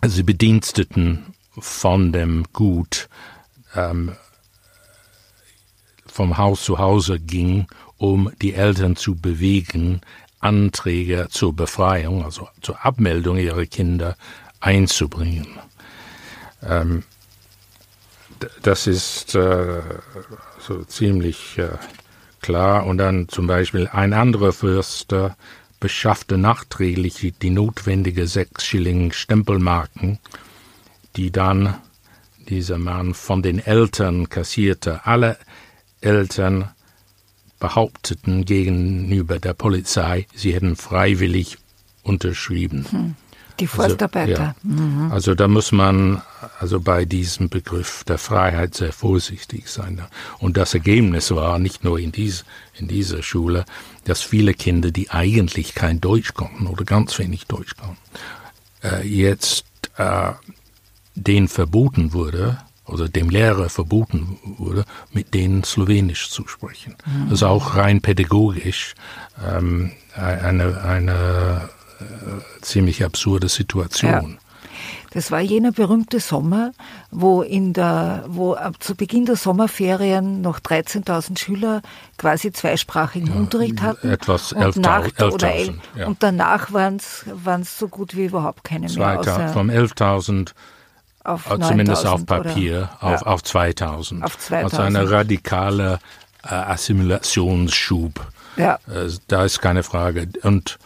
also 0.00 0.16
die 0.16 0.22
Bediensteten 0.22 1.34
von 1.58 2.12
dem 2.12 2.44
Gut 2.52 3.08
ähm, 3.74 4.12
vom 6.06 6.38
Haus 6.38 6.64
zu 6.64 6.78
Hause 6.78 7.18
ging, 7.20 7.66
um 7.98 8.30
die 8.40 8.54
Eltern 8.54 8.96
zu 8.96 9.16
bewegen, 9.16 10.00
Anträge 10.40 11.28
zur 11.30 11.54
Befreiung, 11.54 12.24
also 12.24 12.48
zur 12.60 12.84
Abmeldung 12.84 13.38
ihrer 13.38 13.66
Kinder 13.66 14.16
einzubringen. 14.60 15.46
Ähm, 16.62 17.04
das 18.62 18.86
ist 18.86 19.34
äh, 19.34 19.82
so 20.60 20.84
ziemlich 20.84 21.58
äh, 21.58 21.68
klar. 22.40 22.86
Und 22.86 22.98
dann 22.98 23.28
zum 23.28 23.46
Beispiel 23.46 23.88
ein 23.88 24.12
anderer 24.12 24.52
Fürster 24.52 25.36
beschaffte 25.80 26.38
nachträglich 26.38 27.34
die 27.42 27.50
notwendige 27.50 28.26
sechs 28.26 28.64
Schilling 28.64 29.12
Stempelmarken, 29.12 30.18
die 31.16 31.30
dann 31.30 31.74
dieser 32.48 32.78
Mann 32.78 33.14
von 33.14 33.42
den 33.42 33.58
Eltern 33.58 34.28
kassierte. 34.28 35.04
Alle 35.04 35.36
Eltern 36.00 36.70
behaupteten 37.58 38.44
gegenüber 38.44 39.38
der 39.38 39.54
Polizei, 39.54 40.26
sie 40.34 40.54
hätten 40.54 40.76
freiwillig 40.76 41.58
unterschrieben. 42.02 42.86
Hm. 42.90 43.14
Die 43.58 43.66
Forstarbeiter. 43.66 44.30
Also, 44.30 44.42
ja. 44.42 44.54
mhm. 44.62 45.12
also 45.12 45.34
da 45.34 45.48
muss 45.48 45.72
man 45.72 46.22
also 46.60 46.80
bei 46.80 47.04
diesem 47.04 47.48
Begriff 47.48 48.04
der 48.04 48.18
Freiheit 48.18 48.74
sehr 48.74 48.92
vorsichtig 48.92 49.68
sein. 49.68 50.02
Und 50.38 50.56
das 50.56 50.74
Ergebnis 50.74 51.30
war 51.30 51.58
nicht 51.58 51.84
nur 51.84 51.98
in, 51.98 52.12
dies, 52.12 52.44
in 52.74 52.88
dieser 52.88 53.22
Schule, 53.22 53.64
dass 54.04 54.22
viele 54.22 54.54
Kinder, 54.54 54.90
die 54.90 55.10
eigentlich 55.10 55.74
kein 55.74 56.00
Deutsch 56.00 56.34
konnten 56.34 56.66
oder 56.66 56.84
ganz 56.84 57.18
wenig 57.18 57.46
Deutsch 57.46 57.76
konnten, 57.76 57.96
äh, 58.82 59.06
jetzt 59.06 59.64
äh, 59.96 60.32
denen 61.14 61.48
verboten 61.48 62.12
wurde, 62.12 62.58
oder 62.86 63.08
dem 63.08 63.30
Lehrer 63.30 63.68
verboten 63.68 64.38
wurde, 64.44 64.84
mit 65.12 65.34
denen 65.34 65.64
Slowenisch 65.64 66.30
zu 66.30 66.46
sprechen. 66.46 66.94
Mhm. 67.04 67.24
Das 67.30 67.40
ist 67.40 67.42
auch 67.42 67.74
rein 67.76 68.00
pädagogisch 68.00 68.94
ähm, 69.44 69.92
eine, 70.14 70.82
eine 70.82 71.68
äh, 72.00 72.62
ziemlich 72.62 73.04
absurde 73.04 73.48
Situation. 73.48 74.10
Ja. 74.10 74.46
Das 75.12 75.30
war 75.30 75.40
jener 75.40 75.72
berühmte 75.72 76.20
Sommer, 76.20 76.72
wo 77.10 77.40
in 77.40 77.72
der, 77.72 78.24
wo 78.28 78.52
ab 78.52 78.74
zu 78.80 78.94
Beginn 78.94 79.24
der 79.24 79.36
Sommerferien 79.36 80.42
noch 80.42 80.60
13.000 80.60 81.38
Schüler 81.38 81.80
quasi 82.18 82.52
zweisprachigen 82.52 83.28
ja, 83.28 83.34
Unterricht 83.34 83.80
hatten. 83.80 84.10
Etwas 84.10 84.54
11.000. 84.54 85.74
Ja. 85.96 86.06
Und 86.06 86.22
danach 86.22 86.72
waren 86.72 86.96
es 86.96 87.78
so 87.78 87.88
gut 87.88 88.14
wie 88.14 88.26
überhaupt 88.26 88.62
keine 88.64 88.90
mehr. 88.90 89.20
Außer 89.20 89.48
vom 89.48 89.70
11.000 89.70 90.50
auf 91.24 91.50
äh, 91.50 91.60
zumindest 91.60 92.06
auf 92.06 92.24
Papier, 92.24 92.90
oder, 93.00 93.14
auf, 93.14 93.20
ja. 93.22 93.26
auf 93.26 93.42
2000. 93.42 94.22
Auf 94.22 94.38
2000. 94.38 94.80
Also 94.80 94.82
eine 94.82 95.10
radikale 95.10 95.98
äh, 96.44 96.48
Assimilationsschub. 96.48 98.20
Ja. 98.56 98.78
Äh, 98.86 99.10
da 99.28 99.44
ist 99.44 99.60
keine 99.60 99.82
Frage. 99.82 100.28
Und 100.42 100.78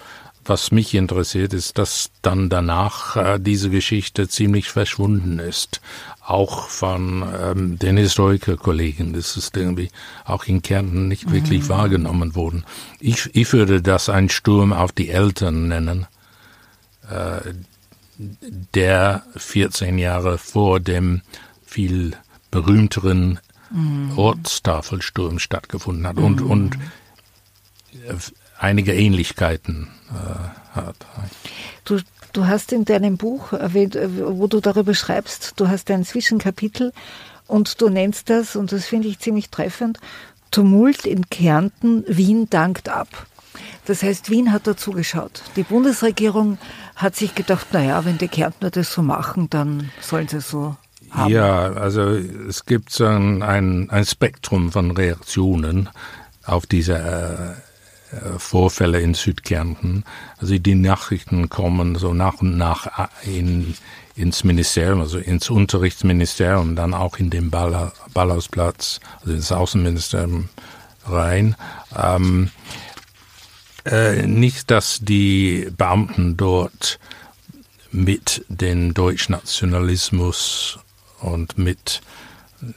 was 0.50 0.72
mich 0.72 0.94
interessiert, 0.94 1.54
ist, 1.54 1.78
dass 1.78 2.10
dann 2.22 2.48
danach 2.48 3.16
äh, 3.16 3.38
diese 3.38 3.70
Geschichte 3.70 4.28
ziemlich 4.28 4.68
verschwunden 4.68 5.38
ist. 5.38 5.80
Auch 6.20 6.66
von 6.66 7.24
ähm, 7.40 7.78
den 7.78 7.96
Historikerkollegen. 7.96 9.12
Das 9.12 9.36
ist 9.36 9.56
irgendwie 9.56 9.90
auch 10.24 10.44
in 10.44 10.60
Kärnten 10.60 11.06
nicht 11.08 11.28
mhm. 11.28 11.32
wirklich 11.32 11.68
wahrgenommen 11.68 12.34
worden. 12.34 12.64
Ich, 12.98 13.30
ich 13.32 13.52
würde 13.52 13.80
das 13.80 14.08
einen 14.08 14.28
Sturm 14.28 14.72
auf 14.72 14.90
die 14.90 15.10
Eltern 15.10 15.68
nennen, 15.68 16.06
äh, 17.08 17.54
der 18.74 19.22
14 19.36 19.98
Jahre 19.98 20.36
vor 20.36 20.80
dem 20.80 21.22
viel 21.64 22.16
berühmteren 22.50 23.38
mhm. 23.70 24.18
Ortstafelsturm 24.18 25.38
stattgefunden 25.38 26.08
hat. 26.08 26.16
Und, 26.16 26.40
mhm. 26.40 26.50
und 26.50 26.74
äh, 28.04 28.14
einige 28.60 28.94
Ähnlichkeiten 28.94 29.88
äh, 30.10 30.76
hat. 30.76 30.96
Du, 31.84 31.98
du 32.32 32.46
hast 32.46 32.72
in 32.72 32.84
deinem 32.84 33.16
Buch 33.16 33.52
erwähnt, 33.52 33.96
äh, 33.96 34.08
wo 34.38 34.46
du 34.46 34.60
darüber 34.60 34.94
schreibst, 34.94 35.54
du 35.56 35.68
hast 35.68 35.90
ein 35.90 36.04
Zwischenkapitel 36.04 36.92
und 37.46 37.80
du 37.80 37.88
nennst 37.88 38.30
das, 38.30 38.54
und 38.54 38.70
das 38.70 38.86
finde 38.86 39.08
ich 39.08 39.18
ziemlich 39.18 39.50
treffend, 39.50 39.98
Tumult 40.50 41.06
in 41.06 41.28
Kärnten, 41.30 42.04
Wien 42.06 42.48
dankt 42.50 42.88
ab. 42.88 43.26
Das 43.86 44.02
heißt, 44.02 44.30
Wien 44.30 44.52
hat 44.52 44.66
dazu 44.66 44.92
geschaut. 44.92 45.42
Die 45.56 45.62
Bundesregierung 45.62 46.58
hat 46.94 47.16
sich 47.16 47.34
gedacht, 47.34 47.72
naja, 47.72 48.04
wenn 48.04 48.18
die 48.18 48.28
Kärntner 48.28 48.70
das 48.70 48.92
so 48.92 49.02
machen, 49.02 49.48
dann 49.50 49.90
sollen 50.00 50.28
sie 50.28 50.40
so 50.40 50.76
haben. 51.10 51.32
Ja, 51.32 51.72
also 51.72 52.02
es 52.02 52.66
gibt 52.66 53.00
ein, 53.00 53.42
ein, 53.42 53.90
ein 53.90 54.04
Spektrum 54.04 54.70
von 54.70 54.90
Reaktionen 54.90 55.88
auf 56.44 56.66
diese 56.66 56.94
äh, 56.94 57.69
Vorfälle 58.38 59.00
in 59.00 59.14
Südkärnten. 59.14 60.04
Also 60.38 60.58
die 60.58 60.74
Nachrichten 60.74 61.48
kommen 61.48 61.94
so 61.94 62.12
nach 62.12 62.40
und 62.40 62.56
nach 62.56 63.08
äh, 63.24 63.38
in, 63.38 63.74
ins 64.16 64.44
Ministerium, 64.44 65.00
also 65.00 65.18
ins 65.18 65.48
Unterrichtsministerium, 65.50 66.76
dann 66.76 66.94
auch 66.94 67.18
in 67.18 67.30
den 67.30 67.50
Ball, 67.50 67.92
Ballhausplatz, 68.12 69.00
also 69.20 69.32
ins 69.32 69.52
Außenministerium 69.52 70.48
rein. 71.06 71.54
Ähm, 71.96 72.50
äh, 73.84 74.26
nicht, 74.26 74.70
dass 74.70 75.00
die 75.00 75.68
Beamten 75.76 76.36
dort 76.36 76.98
mit 77.92 78.44
dem 78.48 78.94
Deutschnationalismus 78.94 80.78
und 81.20 81.58
mit, 81.58 82.00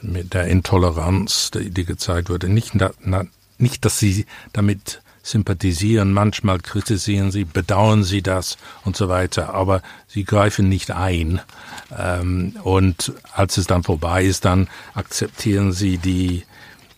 mit 0.02 0.34
der 0.34 0.46
Intoleranz, 0.46 1.50
die, 1.50 1.70
die 1.70 1.84
gezeigt 1.84 2.30
wurde, 2.30 2.48
nicht, 2.48 2.72
na, 2.74 3.24
nicht, 3.58 3.84
dass 3.84 3.98
sie 3.98 4.26
damit 4.52 5.02
sympathisieren, 5.24 6.12
manchmal 6.12 6.60
kritisieren 6.60 7.32
sie, 7.32 7.44
bedauern 7.44 8.04
sie 8.04 8.22
das 8.22 8.56
und 8.84 8.96
so 8.96 9.08
weiter, 9.08 9.54
aber 9.54 9.82
sie 10.06 10.24
greifen 10.24 10.68
nicht 10.68 10.92
ein. 10.92 11.40
Ähm, 11.98 12.56
und 12.62 13.12
als 13.32 13.56
es 13.56 13.66
dann 13.66 13.82
vorbei 13.82 14.24
ist, 14.24 14.44
dann 14.44 14.68
akzeptieren 14.94 15.72
sie 15.72 15.98
die, 15.98 16.44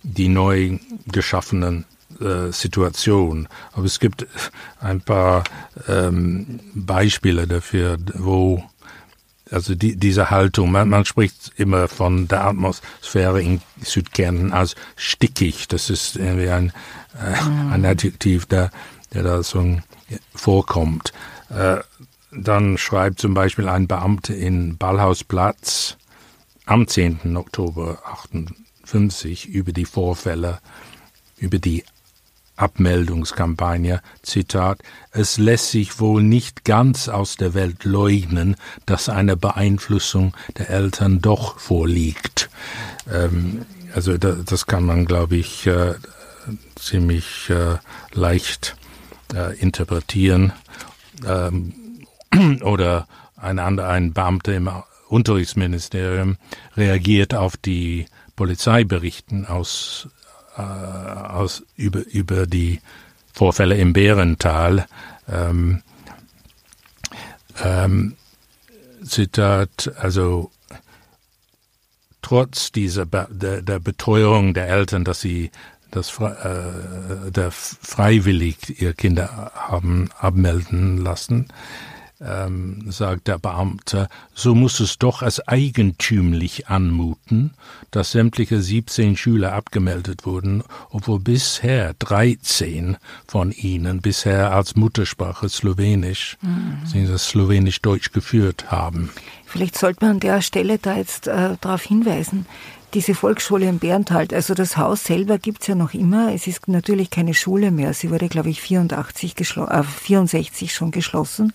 die 0.03 0.29
neu 0.29 0.79
geschaffenen 1.07 1.87
äh, 2.21 2.51
Situation. 2.53 3.49
Aber 3.73 3.87
es 3.87 4.01
gibt 4.01 4.27
ein 4.81 5.01
paar 5.01 5.45
ähm, 5.89 6.61
Beispiele 6.75 7.47
dafür, 7.47 7.97
wo 8.15 8.62
also 9.51 9.75
die, 9.75 9.97
diese 9.97 10.31
Haltung, 10.31 10.73
man, 10.73 10.89
man 10.89 11.05
spricht 11.05 11.53
immer 11.57 11.89
von 11.89 12.27
der 12.27 12.45
Atmosphäre 12.45 13.41
in 13.41 13.61
Südkärnten 13.81 14.53
als 14.53 14.75
stickig. 14.97 15.69
Das 15.69 15.89
ist 15.89 16.17
irgendwie 16.17 16.51
ein, 16.51 16.73
äh, 17.19 17.73
ein 17.73 17.85
Adjektiv, 17.85 18.47
der, 18.47 18.71
der 19.13 19.23
da 19.23 19.43
so 19.43 19.79
vorkommt. 20.35 21.13
Äh, 21.51 21.79
dann 22.33 22.77
schreibt 22.79 23.21
zum 23.21 23.35
Beispiel 23.35 23.69
ein 23.69 23.87
Beamter 23.87 24.35
in 24.35 24.77
Ballhausplatz 24.77 25.97
am 26.67 26.87
10. 26.87 27.37
Oktober 27.37 28.03
58 28.05 29.49
über 29.49 29.73
die 29.73 29.85
Vorfälle, 29.85 30.59
über 31.39 31.59
die 31.59 31.85
Abmeldungskampagne, 32.57 34.01
Zitat, 34.23 34.81
es 35.11 35.37
lässt 35.37 35.71
sich 35.71 36.01
wohl 36.01 36.23
nicht 36.23 36.65
ganz 36.65 37.09
aus 37.09 37.37
der 37.37 37.55
Welt 37.55 37.85
leugnen, 37.85 38.57
dass 38.87 39.09
eine 39.09 39.37
Beeinflussung 39.37 40.35
der 40.57 40.71
Eltern 40.71 41.21
doch 41.21 41.59
vorliegt. 41.59 42.49
Ähm, 43.13 43.67
also 43.95 44.17
da, 44.17 44.33
das 44.33 44.67
kann 44.67 44.85
man, 44.85 45.05
glaube 45.05 45.37
ich, 45.37 45.67
äh, 45.67 45.95
ziemlich 46.77 47.51
äh, 47.51 47.77
leicht 48.13 48.77
äh, 49.35 49.59
interpretieren. 49.59 50.53
Ähm, 51.27 51.75
oder 52.63 53.07
ein, 53.37 53.59
ein 53.59 54.13
Beamter 54.13 54.55
im 54.55 54.71
Unterrichtsministerium 55.09 56.37
reagiert 56.77 57.35
auf 57.35 57.57
die 57.57 58.07
Polizeiberichten 58.35 59.47
aus 59.47 60.09
äh, 60.57 60.63
aus, 60.63 61.63
über, 61.77 62.05
über 62.07 62.47
die 62.47 62.81
Vorfälle 63.33 63.77
im 63.77 63.93
Bärental. 63.93 64.87
Ähm, 65.29 65.83
ähm, 67.63 68.17
Zitat, 69.05 69.93
also 69.99 70.51
trotz 72.23 72.73
dieser 72.73 73.05
der, 73.05 73.63
der 73.63 73.79
Beteuerung 73.79 74.55
der 74.55 74.69
Eltern, 74.69 75.05
dass 75.05 75.21
sie 75.21 75.51
das 75.97 76.19
äh, 76.21 77.31
der 77.31 77.51
freiwillig 77.51 78.81
ihr 78.81 78.93
Kinder 78.93 79.53
haben 79.55 80.11
abmelden 80.19 80.99
lassen, 80.99 81.49
ähm, 82.21 82.91
sagt 82.91 83.29
der 83.29 83.39
Beamte, 83.39 84.09
so 84.35 84.55
muss 84.55 84.81
es 84.81 84.99
doch 84.99 85.23
als 85.23 85.47
eigentümlich 85.49 86.69
anmuten, 86.69 87.53
dass 87.91 88.13
sämtliche 88.13 88.61
17 88.63 89.17
Schüler 89.17 89.53
abgemeldet 89.53 90.25
wurden, 90.25 90.63
obwohl 90.91 91.21
bisher 91.21 91.95
13 91.99 92.97
von 93.27 93.53
ihnen 93.53 94.01
bisher 94.01 94.53
als 94.55 94.77
Muttersprache 94.77 95.49
Slowenisch, 95.49 96.39
mhm. 96.41 97.07
das 97.07 97.29
Slowenisch-Deutsch 97.29 98.13
geführt 98.13 98.71
haben. 98.71 99.11
Vielleicht 99.45 99.79
sollte 99.79 100.05
man 100.05 100.17
an 100.17 100.21
der 100.21 100.43
Stelle 100.43 100.79
da 100.79 100.97
jetzt 100.97 101.29
äh, 101.29 101.57
darauf 101.61 101.83
hinweisen, 101.83 102.47
diese 102.94 103.14
Volksschule 103.14 103.68
in 103.68 103.79
Berntal, 103.79 104.29
also 104.33 104.55
das 104.55 104.77
Haus 104.77 105.05
selber 105.05 105.38
gibt's 105.38 105.66
ja 105.66 105.75
noch 105.75 105.92
immer. 105.94 106.33
Es 106.33 106.46
ist 106.46 106.68
natürlich 106.68 107.11
keine 107.11 107.35
Schule 107.35 107.70
mehr. 107.70 107.92
Sie 107.94 108.11
wurde, 108.11 108.29
glaube 108.29 108.51
ich, 108.51 108.61
84 108.61 109.35
äh, 109.38 109.83
64 109.83 110.72
schon 110.72 110.90
geschlossen. 110.90 111.53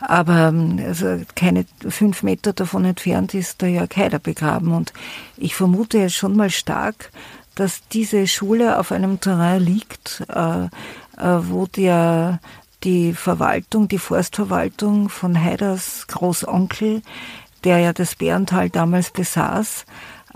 Aber 0.00 0.48
ähm, 0.48 0.80
also 0.86 1.20
keine 1.34 1.66
fünf 1.88 2.22
Meter 2.22 2.52
davon 2.52 2.84
entfernt 2.84 3.34
ist 3.34 3.60
der 3.60 3.70
Jörg 3.70 3.96
Haider 3.96 4.18
begraben. 4.20 4.72
Und 4.72 4.92
ich 5.36 5.54
vermute 5.54 5.98
jetzt 5.98 6.14
schon 6.14 6.36
mal 6.36 6.50
stark, 6.50 7.10
dass 7.54 7.80
diese 7.88 8.26
Schule 8.28 8.78
auf 8.78 8.92
einem 8.92 9.20
Terrain 9.20 9.60
liegt, 9.60 10.22
äh, 10.28 10.64
äh, 10.64 10.68
wo 11.16 11.66
der 11.66 12.38
die 12.84 13.12
Verwaltung, 13.12 13.88
die 13.88 13.98
Forstverwaltung 13.98 15.08
von 15.08 15.36
Haiders 15.42 16.06
Großonkel, 16.06 17.02
der 17.64 17.78
ja 17.78 17.92
das 17.92 18.14
Bärental 18.14 18.70
damals 18.70 19.10
besaß, 19.10 19.84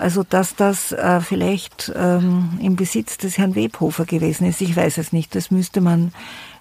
also 0.03 0.25
dass 0.25 0.57
das 0.57 0.91
äh, 0.91 1.21
vielleicht 1.21 1.93
ähm, 1.95 2.59
im 2.61 2.75
Besitz 2.75 3.19
des 3.19 3.39
Herrn 3.39 3.55
Webhofer 3.55 4.05
gewesen 4.05 4.47
ist. 4.49 4.61
Ich 4.61 4.75
weiß 4.75 4.99
es 4.99 5.13
nicht. 5.13 5.35
Das 5.35 5.53
müsste 5.53 5.81
man 5.81 6.13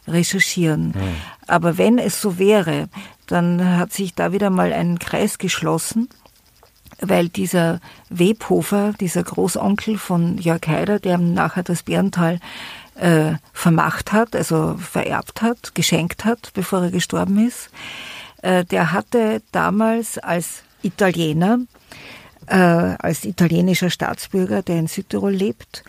recherchieren. 0.08 0.90
Mhm. 0.90 1.16
Aber 1.48 1.78
wenn 1.80 1.98
es 1.98 2.22
so 2.22 2.38
wäre, 2.38 2.88
dann 3.26 3.78
hat 3.78 3.94
sich 3.94 4.14
da 4.14 4.32
wieder 4.32 4.52
mal 4.52 4.72
ein 4.74 5.00
Kreis 5.00 5.40
geschlossen, 5.40 6.08
weil 7.00 7.30
dieser 7.30 7.80
Webhofer, 8.10 8.94
dieser 9.00 9.24
Großonkel 9.24 9.98
von 9.98 10.38
Jörg 10.38 10.68
Haider, 10.68 11.00
der 11.00 11.18
nachher 11.18 11.64
das 11.64 11.82
Bärental 11.82 12.40
äh, 12.96 13.34
vermacht 13.54 14.12
hat, 14.12 14.36
also 14.36 14.78
vererbt 14.78 15.42
hat, 15.42 15.74
geschenkt 15.74 16.26
hat, 16.26 16.52
bevor 16.54 16.84
er 16.84 16.92
gestorben 16.92 17.48
ist, 17.48 17.70
äh, 18.44 18.66
der 18.66 18.92
hatte 18.92 19.42
damals 19.52 20.20
als 20.20 20.62
Italiener, 20.84 21.60
äh, 22.48 22.56
als 22.56 23.26
italienischer 23.26 23.90
Staatsbürger, 23.90 24.62
der 24.62 24.80
in 24.80 24.88
Südtirol 24.88 25.34
lebt, 25.34 25.84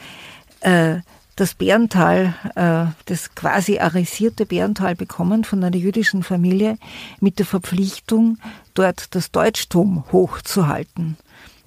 äh, 0.61 0.99
das 1.37 1.55
Bärental, 1.55 2.35
äh, 2.57 2.93
das 3.07 3.35
quasi 3.35 3.79
arisierte 3.79 4.47
Bärental 4.47 4.95
bekommen 4.95 5.45
von 5.45 5.65
einer 5.65 5.77
jüdischen 5.77 6.23
Familie 6.23 6.79
mit 7.21 7.39
der 7.39 7.47
Verpflichtung, 7.47 8.39
dort 8.75 9.15
das 9.15 9.31
Deutschtum 9.31 10.05
hochzuhalten. 10.13 11.17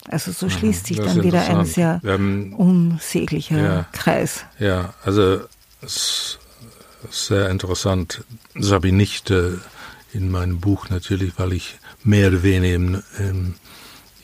Also 0.08 0.32
so 0.32 0.50
schließt 0.50 0.86
sich 0.86 0.98
dann 0.98 1.24
wieder 1.24 1.42
ein 1.48 1.66
sehr 1.66 2.00
ähm, 2.06 2.54
unsäglicher 2.54 3.58
ja, 3.58 3.86
Kreis. 3.92 4.46
Ja, 4.60 4.94
also 5.04 5.42
sehr 7.10 7.50
interessant. 7.50 8.24
Das 8.54 8.72
habe 8.72 8.88
ich 8.88 8.94
nicht 8.94 9.32
äh, 9.32 9.54
in 10.14 10.30
meinem 10.30 10.60
Buch 10.60 10.90
natürlich, 10.90 11.34
weil 11.38 11.54
ich 11.54 11.80
mehr 12.04 12.28
oder 12.28 12.44
weniger 12.44 12.76
im, 12.76 13.04
im 13.18 13.56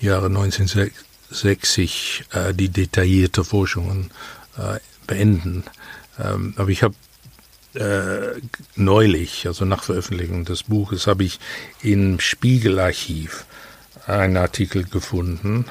Jahre 0.02 0.28
1960 0.28 2.26
äh, 2.32 2.54
die 2.54 2.70
detaillierte 2.70 3.44
Forschungen 3.44 4.12
äh, 4.58 4.80
beenden. 5.08 5.64
Ähm, 6.20 6.54
aber 6.58 6.70
ich 6.70 6.84
habe 6.84 6.96
äh, 7.74 8.42
neulich, 8.76 9.48
also 9.48 9.66
nach 9.66 9.84
Veröffentlichung 9.84 10.46
des 10.46 10.64
Buches, 10.64 11.08
habe 11.08 11.24
ich 11.24 11.40
im 11.82 12.20
Spiegelarchiv 12.20 13.46
einen 14.06 14.38
Artikel 14.38 14.84
gefunden 14.84 15.66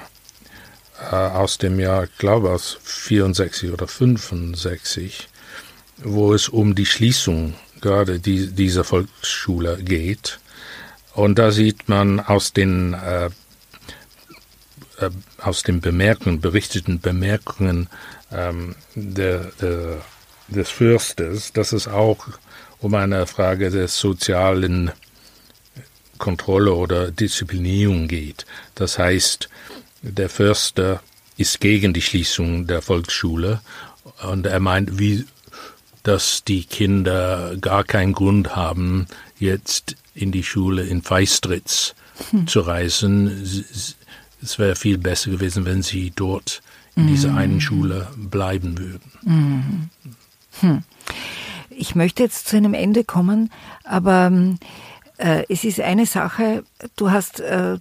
äh, 1.11 1.15
aus 1.15 1.59
dem 1.59 1.79
Jahr, 1.79 2.07
glaube 2.19 2.51
aus 2.51 2.79
64 2.83 3.71
oder 3.73 3.87
65, 3.87 5.29
wo 5.99 6.33
es 6.33 6.49
um 6.49 6.75
die 6.75 6.87
Schließung 6.87 7.55
gerade 7.81 8.19
die, 8.19 8.49
dieser 8.49 8.85
Volksschule 8.85 9.79
geht. 9.83 10.41
Und 11.15 11.39
da 11.39 11.51
sieht 11.51 11.89
man 11.89 12.21
aus 12.21 12.53
den 12.53 12.95
äh, 12.95 13.31
äh, 15.01 15.11
aus 15.41 15.63
den 15.63 15.81
Bemerkungen, 15.81 16.41
berichteten 16.41 17.01
Bemerkungen 17.01 17.89
ähm, 18.33 18.75
der, 18.95 19.53
der, 19.61 19.99
des 20.49 20.71
Fürstes, 20.71 21.53
dass 21.53 21.73
es 21.73 21.89
auch 21.89 22.29
um 22.81 22.95
eine 22.95 23.27
Frage 23.27 23.71
der 23.71 23.89
sozialen 23.89 24.91
Kontrolle 26.19 26.75
oder 26.75 27.11
Disziplinierung 27.11 28.09
geht. 28.09 28.47
Das 28.75 28.99
heißt, 28.99 29.49
der 30.03 30.29
Förster 30.29 31.03
ist 31.37 31.61
gegen 31.61 31.93
die 31.93 32.03
Schließung 32.03 32.67
der 32.67 32.83
Volksschule 32.83 33.61
und 34.23 34.47
er 34.47 34.61
meint, 34.61 34.99
wie, 34.99 35.27
dass 36.03 36.45
die 36.45 36.65
Kinder 36.65 37.57
gar 37.61 37.85
keinen 37.85 38.13
Grund 38.13 38.55
haben, 38.57 39.07
jetzt 39.39 39.97
in 40.15 40.33
die 40.33 40.45
Schule 40.45 40.85
in 40.85 41.03
Feistritz 41.03 41.95
hm. 42.31 42.47
zu 42.47 42.61
reisen. 42.61 43.65
Es 44.43 44.59
wäre 44.59 44.77
viel 44.77 44.99
besser 44.99 45.31
gewesen, 45.31 45.65
wenn 45.65 45.83
sie 45.83 46.13
dort 46.15 46.63
in 46.97 47.07
dieser 47.07 47.35
einen 47.35 47.55
mhm. 47.55 47.61
Schule 47.61 48.09
bleiben 48.17 48.79
würden. 48.79 49.13
Mhm. 49.23 49.91
Hm. 50.61 50.83
Ich 51.71 51.95
möchte 51.95 52.23
jetzt 52.23 52.49
zu 52.49 52.57
einem 52.57 52.75
Ende 52.75 53.05
kommen, 53.05 53.51
aber 53.85 54.27
ähm, 54.27 54.59
äh, 54.61 54.67
es 55.49 55.65
ist 55.65 55.81
eine 55.81 56.07
Sache, 56.07 56.65
du 56.97 57.11
hast, 57.11 57.41
äh, 57.41 57.75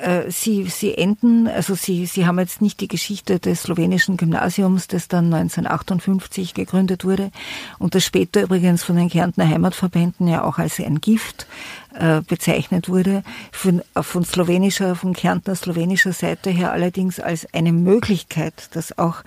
äh, 0.00 0.30
sie, 0.30 0.64
sie 0.64 0.96
enden, 0.96 1.46
also 1.46 1.74
sie, 1.74 2.06
sie 2.06 2.26
haben 2.26 2.38
jetzt 2.38 2.62
nicht 2.62 2.80
die 2.80 2.88
Geschichte 2.88 3.38
des 3.38 3.64
slowenischen 3.64 4.16
Gymnasiums, 4.16 4.88
das 4.88 5.06
dann 5.06 5.26
1958 5.26 6.54
gegründet 6.54 7.04
wurde 7.04 7.32
und 7.78 7.94
das 7.94 8.04
später 8.04 8.42
übrigens 8.42 8.82
von 8.82 8.96
den 8.96 9.10
Kärntner 9.10 9.46
Heimatverbänden 9.46 10.26
ja 10.26 10.42
auch 10.42 10.58
als 10.58 10.80
ein 10.80 11.02
Gift 11.02 11.46
äh, 11.94 12.22
bezeichnet 12.22 12.88
wurde, 12.88 13.22
von, 13.52 13.82
von 13.94 14.24
slowenischer, 14.24 14.94
von 14.94 15.12
Kärntner 15.12 15.54
slowenischer 15.54 16.12
Seite 16.12 16.48
her 16.50 16.72
allerdings 16.72 17.20
als 17.20 17.46
eine 17.52 17.72
Möglichkeit, 17.72 18.70
dass 18.72 18.96
auch 18.96 19.16
äh, 19.20 19.26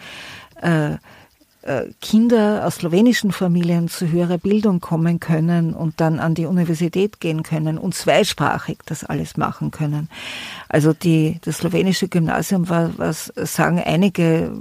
äh, 0.61 0.97
Kinder 2.01 2.65
aus 2.65 2.75
slowenischen 2.75 3.33
Familien 3.33 3.89
zu 3.89 4.09
höherer 4.09 4.37
Bildung 4.37 4.79
kommen 4.79 5.19
können 5.19 5.73
und 5.73 5.99
dann 5.99 6.19
an 6.19 6.33
die 6.33 6.45
Universität 6.45 7.19
gehen 7.19 7.43
können 7.43 7.77
und 7.77 7.93
zweisprachig 7.93 8.77
das 8.85 9.03
alles 9.03 9.35
machen 9.35 9.69
können. 9.69 10.09
Also 10.69 10.93
die, 10.93 11.37
das 11.43 11.57
slowenische 11.57 12.07
Gymnasium 12.07 12.69
war, 12.69 12.97
was 12.97 13.33
sagen 13.35 13.81
einige 13.83 14.53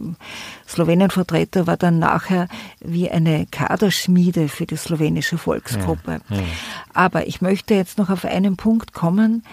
Slowenenvertreter, 0.67 1.69
war 1.69 1.77
dann 1.77 2.01
nachher 2.01 2.49
wie 2.81 3.09
eine 3.09 3.47
Kaderschmiede 3.47 4.49
für 4.49 4.67
die 4.67 4.77
slowenische 4.77 5.39
Volksgruppe. 5.39 6.21
Ja, 6.29 6.37
ja. 6.37 6.43
Aber 6.95 7.29
ich 7.29 7.41
möchte 7.41 7.75
jetzt 7.75 7.99
noch 7.99 8.11
auf 8.11 8.25
einen 8.25 8.57
Punkt 8.57 8.93
kommen, 8.93 9.45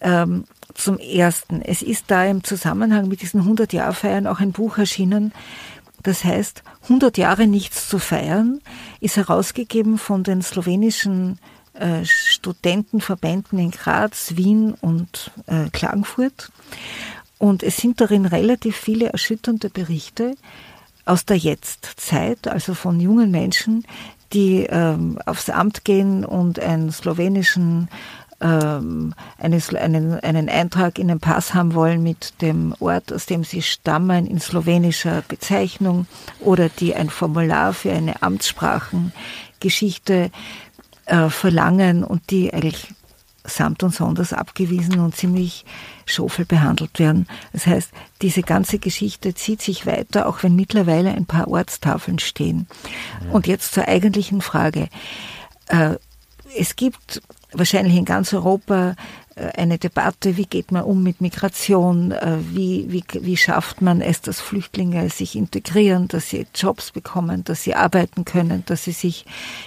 ähm, 0.00 0.44
zum 0.74 0.98
Ersten, 0.98 1.62
es 1.62 1.82
ist 1.82 2.06
da 2.08 2.24
im 2.24 2.42
Zusammenhang 2.44 3.08
mit 3.08 3.22
diesen 3.22 3.42
100-Jahr-Feiern 3.42 4.26
auch 4.26 4.40
ein 4.40 4.52
Buch 4.52 4.78
erschienen, 4.78 5.32
das 6.02 6.24
heißt 6.24 6.62
100 6.84 7.18
Jahre 7.18 7.46
nichts 7.46 7.88
zu 7.88 7.98
feiern, 7.98 8.60
ist 9.00 9.16
herausgegeben 9.16 9.98
von 9.98 10.22
den 10.22 10.42
slowenischen 10.42 11.38
äh, 11.74 12.04
Studentenverbänden 12.04 13.58
in 13.58 13.70
Graz, 13.70 14.36
Wien 14.36 14.74
und 14.80 15.30
äh, 15.46 15.68
Klagenfurt. 15.70 16.50
Und 17.38 17.62
es 17.62 17.78
sind 17.78 18.00
darin 18.00 18.26
relativ 18.26 18.76
viele 18.76 19.12
erschütternde 19.12 19.70
Berichte 19.70 20.36
aus 21.06 21.24
der 21.24 21.36
Jetztzeit, 21.36 22.48
also 22.48 22.74
von 22.74 23.00
jungen 23.00 23.30
Menschen, 23.30 23.86
die 24.32 24.66
ähm, 24.68 25.18
aufs 25.26 25.50
Amt 25.50 25.84
gehen 25.84 26.24
und 26.24 26.60
einen 26.60 26.92
slowenischen 26.92 27.88
ähm, 28.40 29.14
eines, 29.38 29.74
einen, 29.74 30.20
einen 30.20 30.48
Eintrag 30.48 30.98
in 30.98 31.08
den 31.08 31.20
Pass 31.20 31.52
haben 31.54 31.74
wollen 31.74 32.02
mit 32.02 32.40
dem 32.40 32.74
Ort, 32.80 33.12
aus 33.12 33.26
dem 33.26 33.44
sie 33.44 33.60
stammen, 33.62 34.26
in 34.26 34.40
slowenischer 34.40 35.22
Bezeichnung 35.28 36.06
oder 36.40 36.68
die 36.68 36.94
ein 36.94 37.10
Formular 37.10 37.74
für 37.74 37.92
eine 37.92 38.22
Amtssprachengeschichte 38.22 40.30
äh, 41.06 41.28
verlangen 41.28 42.04
und 42.04 42.30
die 42.30 42.54
eigentlich 42.54 42.94
samt 43.44 43.82
und 43.82 43.94
sonders 43.94 44.32
abgewiesen 44.32 45.00
und 45.00 45.16
ziemlich 45.16 45.64
schofel 46.06 46.44
behandelt 46.44 46.98
werden. 46.98 47.26
Das 47.52 47.66
heißt, 47.66 47.90
diese 48.22 48.42
ganze 48.42 48.78
Geschichte 48.78 49.34
zieht 49.34 49.62
sich 49.62 49.86
weiter, 49.86 50.28
auch 50.28 50.42
wenn 50.42 50.54
mittlerweile 50.54 51.10
ein 51.10 51.26
paar 51.26 51.48
Ortstafeln 51.48 52.18
stehen. 52.18 52.66
Ja. 53.24 53.32
Und 53.32 53.46
jetzt 53.46 53.72
zur 53.72 53.88
eigentlichen 53.88 54.40
Frage. 54.40 54.88
Äh, 55.66 55.96
es 56.56 56.76
gibt 56.76 57.22
wahrscheinlich 57.52 57.96
in 57.96 58.04
ganz 58.04 58.32
Europa 58.32 58.94
äh, 59.34 59.50
eine 59.56 59.78
Debatte, 59.78 60.36
wie 60.36 60.46
geht 60.46 60.72
man 60.72 60.82
um 60.82 61.02
mit 61.02 61.20
Migration, 61.20 62.12
äh, 62.12 62.38
wie, 62.40 62.86
wie, 62.90 63.04
wie 63.20 63.36
schafft 63.36 63.82
man 63.82 64.00
es, 64.00 64.20
dass 64.20 64.40
Flüchtlinge 64.40 65.08
sich 65.10 65.36
integrieren, 65.36 66.08
dass 66.08 66.30
sie 66.30 66.46
Jobs 66.54 66.90
bekommen, 66.90 67.44
dass 67.44 67.62
sie 67.62 67.74
arbeiten 67.74 68.24
können, 68.24 68.64
dass 68.66 68.84
sie 68.84 68.92
sich 68.92 69.24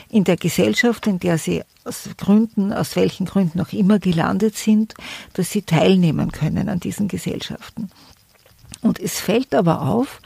in 0.09 0.23
der 0.23 0.37
Gesellschaft, 0.37 1.07
in 1.07 1.19
der 1.19 1.37
sie 1.37 1.63
aus 1.85 2.09
Gründen, 2.17 2.71
aus 2.71 2.95
welchen 2.95 3.25
Gründen 3.25 3.59
auch 3.61 3.73
immer 3.73 3.99
gelandet 3.99 4.55
sind, 4.55 4.93
dass 5.33 5.51
sie 5.51 5.63
teilnehmen 5.63 6.31
können 6.31 6.69
an 6.69 6.79
diesen 6.79 7.07
Gesellschaften. 7.07 7.89
Und 8.81 8.99
es 8.99 9.19
fällt 9.19 9.55
aber 9.55 9.81
auf, 9.81 10.21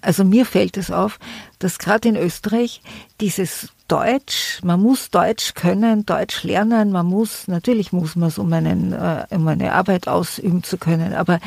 also 0.00 0.24
mir 0.24 0.46
fällt 0.46 0.76
es 0.76 0.90
auf, 0.90 1.18
dass 1.58 1.78
gerade 1.78 2.08
in 2.08 2.16
Österreich 2.16 2.80
dieses 3.20 3.72
Deutsch, 3.88 4.60
man 4.62 4.80
muss 4.80 5.10
Deutsch 5.10 5.54
können, 5.54 6.04
Deutsch 6.04 6.44
lernen, 6.44 6.92
man 6.92 7.06
muss, 7.06 7.48
natürlich 7.48 7.90
muss 7.90 8.16
man 8.16 8.28
es, 8.28 8.38
um, 8.38 8.52
einen, 8.52 8.92
äh, 8.92 9.26
um 9.30 9.48
eine 9.48 9.72
Arbeit 9.72 10.08
ausüben 10.08 10.62
zu 10.62 10.76
können, 10.76 11.14
aber 11.14 11.40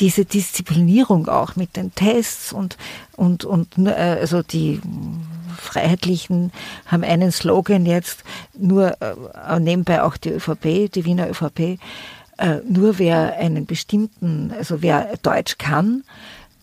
diese 0.00 0.24
Disziplinierung 0.24 1.28
auch 1.28 1.54
mit 1.54 1.76
den 1.76 1.94
Tests 1.94 2.52
und, 2.52 2.76
und, 3.14 3.44
und 3.44 3.78
äh, 3.78 4.18
also 4.20 4.42
die 4.42 4.80
Freiheitlichen 5.56 6.52
haben 6.86 7.04
einen 7.04 7.30
Slogan 7.30 7.86
jetzt, 7.86 8.24
nur 8.58 8.96
äh, 9.00 9.60
nebenbei 9.60 10.02
auch 10.02 10.16
die 10.16 10.30
ÖVP, 10.30 10.90
die 10.92 11.04
Wiener 11.04 11.30
ÖVP, 11.30 11.78
nur 12.68 12.98
wer 12.98 13.38
einen 13.38 13.64
bestimmten, 13.64 14.52
also 14.58 14.82
wer 14.82 15.16
Deutsch 15.22 15.56
kann, 15.56 16.02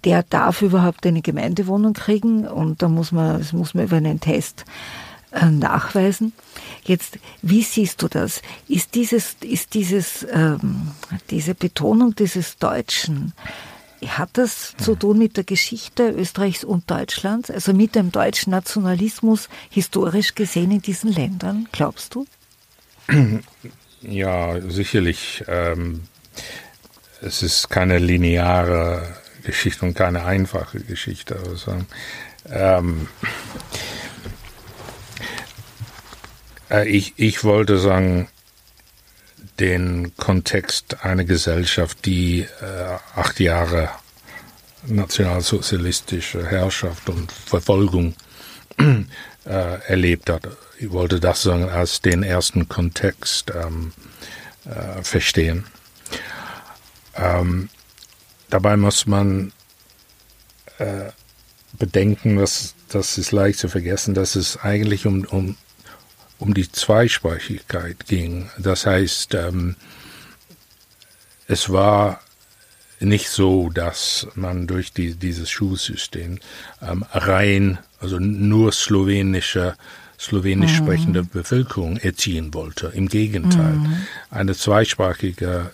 der 0.04 0.22
darf 0.22 0.62
überhaupt 0.62 1.04
eine 1.08 1.24
Gemeindewohnung 1.24 1.94
kriegen 1.94 2.48
und 2.48 2.84
da 2.84 2.90
muss 2.90 3.12
man, 3.12 3.40
das 3.40 3.54
muss 3.54 3.74
man 3.74 3.86
über 3.86 3.98
einen 3.98 4.20
Test 4.20 4.66
nachweisen. 5.34 6.34
Jetzt, 6.84 7.18
wie 7.42 7.64
siehst 7.64 8.02
du 8.02 8.08
das? 8.08 8.42
Ist 8.68 8.96
dieses, 8.96 9.36
ist 9.42 9.74
dieses, 9.74 10.26
ähm, 10.32 10.92
diese 11.30 11.56
Betonung 11.56 12.16
dieses 12.16 12.58
Deutschen, 12.58 13.34
hat 14.08 14.32
das 14.34 14.76
zu 14.78 14.96
tun 14.96 15.18
mit 15.18 15.38
der 15.38 15.44
Geschichte 15.44 16.10
Österreichs 16.10 16.64
und 16.64 16.90
Deutschlands, 16.92 17.50
also 17.50 17.74
mit 17.74 17.96
dem 17.96 18.12
deutschen 18.12 18.52
Nationalismus 18.52 19.50
historisch 19.70 20.36
gesehen 20.36 20.72
in 20.72 20.82
diesen 20.82 21.12
Ländern, 21.12 21.68
glaubst 21.72 22.16
du? 22.16 22.26
Ja, 24.06 24.60
sicherlich. 24.70 25.46
Ähm, 25.48 26.02
es 27.22 27.42
ist 27.42 27.70
keine 27.70 28.00
lineare 28.00 29.16
Geschichte 29.44 29.86
und 29.86 29.94
keine 29.94 30.26
einfache 30.26 30.82
Geschichte. 30.82 31.40
Also, 31.48 31.76
ähm, 32.50 33.08
äh, 33.72 33.78
ich, 36.82 37.14
ich 37.18 37.44
wollte 37.44 37.78
sagen, 37.78 38.28
den 39.60 40.16
Kontext 40.18 41.04
einer 41.04 41.24
Gesellschaft, 41.24 42.06
die 42.06 42.42
äh, 42.42 42.98
acht 43.16 43.40
Jahre 43.40 43.90
nationalsozialistische 44.86 46.46
Herrschaft 46.46 47.10
und 47.10 47.32
Verfolgung 47.32 48.16
äh, 48.78 49.04
erlebt 49.46 50.30
hat. 50.30 50.50
Ich 50.80 50.92
wollte 50.92 51.20
das 51.20 51.44
sagen 51.44 51.70
als 51.70 52.02
den 52.02 52.24
ersten 52.24 52.68
Kontext 52.68 53.52
ähm, 53.56 53.94
äh, 54.66 55.04
verstehen. 55.04 55.66
Ähm, 57.16 57.70
Dabei 58.54 58.78
muss 58.78 59.08
man 59.08 59.52
äh, 60.78 61.10
bedenken, 61.80 62.38
dass 62.38 62.76
das 62.88 63.18
ist 63.18 63.32
leicht 63.32 63.58
zu 63.58 63.68
vergessen, 63.68 64.14
dass 64.14 64.36
es 64.36 64.58
eigentlich 64.58 65.08
um, 65.08 65.26
um, 65.26 65.58
um 66.44 66.54
die 66.54 66.70
Zweisprachigkeit 66.70 68.06
ging. 68.06 68.50
Das 68.58 68.86
heißt, 68.86 69.34
ähm, 69.36 69.78
es 71.48 71.72
war 71.72 72.20
nicht 73.00 73.30
so, 73.30 73.70
dass 73.70 74.28
man 74.36 74.68
durch 74.68 74.92
die, 74.92 75.16
dieses 75.16 75.50
Schulsystem 75.50 76.40
ähm, 76.82 77.06
rein, 77.12 77.78
also 78.02 78.20
nur 78.20 78.74
slowenische, 78.74 79.76
slowenisch 80.20 80.74
mhm. 80.74 80.86
sprechende 80.86 81.24
Bevölkerung 81.24 81.96
erziehen 81.96 82.54
wollte. 82.54 82.88
Im 82.94 83.08
Gegenteil, 83.08 83.76
mhm. 83.76 84.06
eine 84.30 84.54
zweisprachige 84.54 85.72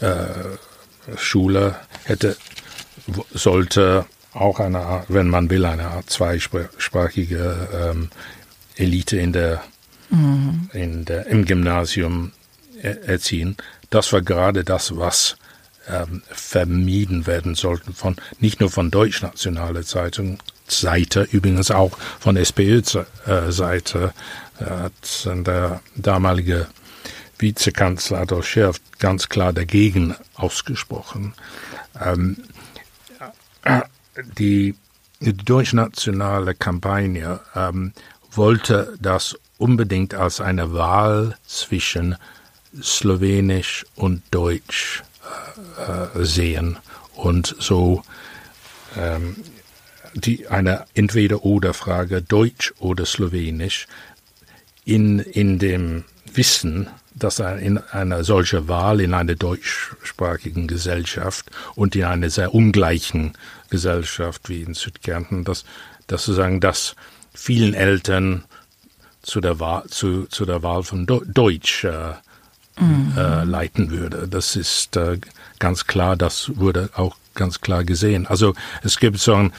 äh, 0.00 1.16
Schule 1.16 1.74
hätte, 2.04 2.36
sollte 3.34 4.06
auch 4.34 4.60
eine 4.60 4.78
Art, 4.78 5.06
wenn 5.08 5.28
man 5.30 5.50
will, 5.50 5.64
eine 5.64 5.88
Art 5.88 6.10
zweisprachige 6.10 7.68
ähm, 7.72 8.10
Elite 8.76 9.16
in 9.18 9.32
der, 9.32 9.62
mhm. 10.10 10.70
in 10.72 11.04
der, 11.04 11.26
im 11.26 11.44
Gymnasium 11.44 12.32
erziehen. 12.82 13.56
Das 13.90 14.12
war 14.12 14.22
gerade 14.22 14.64
das, 14.64 14.96
was 14.96 15.36
ähm, 15.88 16.22
vermieden 16.30 17.26
werden 17.26 17.54
sollte 17.54 17.92
von 17.92 18.16
nicht 18.40 18.60
nur 18.60 18.70
von 18.70 18.90
deutschnationaler 18.90 19.82
Zeitung 19.82 20.38
Seite, 20.68 21.28
übrigens 21.30 21.70
auch 21.70 21.96
von 22.18 22.36
SPÖ-Seite 22.36 24.12
äh, 24.58 24.64
hat 24.64 25.28
der 25.46 25.80
damalige 25.94 26.66
Vizekanzler 27.38 28.20
Adolf 28.20 28.46
Scherf 28.48 28.80
ganz 28.98 29.28
klar 29.28 29.52
dagegen 29.52 30.16
ausgesprochen. 30.34 31.34
Ähm, 32.04 32.38
die, 34.38 34.74
die 35.20 35.36
deutschnationale 35.36 36.54
Kampagne 36.54 37.40
ähm, 37.54 37.92
wollte 38.36 38.96
das 39.00 39.38
unbedingt 39.58 40.14
als 40.14 40.40
eine 40.40 40.72
Wahl 40.72 41.36
zwischen 41.46 42.16
Slowenisch 42.80 43.86
und 43.94 44.22
Deutsch 44.30 45.02
äh, 45.78 46.20
äh 46.20 46.24
sehen. 46.24 46.78
Und 47.14 47.56
so 47.58 48.02
ähm, 48.96 49.36
die 50.14 50.48
eine 50.48 50.84
Entweder-oder-Frage 50.94 52.22
Deutsch 52.22 52.72
oder 52.78 53.06
Slowenisch 53.06 53.86
in, 54.84 55.18
in 55.18 55.58
dem 55.58 56.04
Wissen 56.32 56.88
dass 57.16 57.38
in 57.38 57.78
einer 57.78 58.24
solche 58.24 58.68
Wahl 58.68 59.00
in 59.00 59.14
einer 59.14 59.34
deutschsprachigen 59.34 60.66
Gesellschaft 60.66 61.46
und 61.74 61.96
in 61.96 62.04
einer 62.04 62.28
sehr 62.28 62.54
ungleichen 62.54 63.32
Gesellschaft 63.70 64.50
wie 64.50 64.62
in 64.62 64.74
Südkärnten, 64.74 65.42
dass, 65.42 65.64
dass 66.08 66.26
sozusagen 66.26 66.60
das 66.60 66.94
vielen 67.36 67.74
Eltern 67.74 68.44
zu 69.22 69.40
der 69.40 69.60
Wahl, 69.60 69.84
zu, 69.88 70.26
zu 70.26 70.44
der 70.44 70.62
Wahl 70.62 70.82
von 70.82 71.06
Deutsch 71.06 71.84
äh, 71.84 72.14
mhm. 72.78 73.12
äh, 73.16 73.44
leiten 73.44 73.90
würde. 73.90 74.28
Das 74.28 74.56
ist 74.56 74.96
äh, 74.96 75.18
ganz 75.58 75.86
klar, 75.86 76.16
das 76.16 76.56
wurde 76.56 76.90
auch 76.94 77.16
ganz 77.34 77.60
klar 77.60 77.84
gesehen. 77.84 78.26
Also 78.26 78.54
es 78.82 78.98
gibt 78.98 79.18
so 79.18 79.34
ein, 79.34 79.52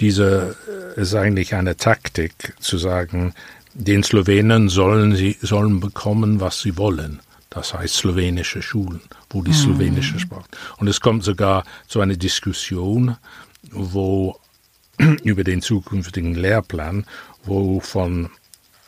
diese 0.00 0.56
äh, 0.96 1.00
ist 1.00 1.14
eigentlich 1.14 1.54
eine 1.54 1.76
Taktik 1.76 2.54
zu 2.60 2.78
sagen, 2.78 3.34
den 3.74 4.02
Slowenen 4.02 4.68
sollen 4.68 5.14
sie 5.14 5.36
sollen 5.40 5.80
bekommen, 5.80 6.40
was 6.40 6.60
sie 6.60 6.76
wollen. 6.76 7.20
Das 7.50 7.74
heißt 7.74 7.94
slowenische 7.94 8.62
Schulen, 8.62 9.00
wo 9.30 9.42
die 9.42 9.50
mhm. 9.50 9.56
slowenische 9.56 10.18
Sprache. 10.18 10.48
Und 10.76 10.88
es 10.88 11.00
kommt 11.00 11.24
sogar 11.24 11.64
zu 11.86 12.00
einer 12.00 12.16
Diskussion, 12.16 13.16
wo 13.70 14.38
über 15.22 15.44
den 15.44 15.62
zukünftigen 15.62 16.34
Lehrplan, 16.34 17.06
wo 17.44 17.80
von 17.80 18.30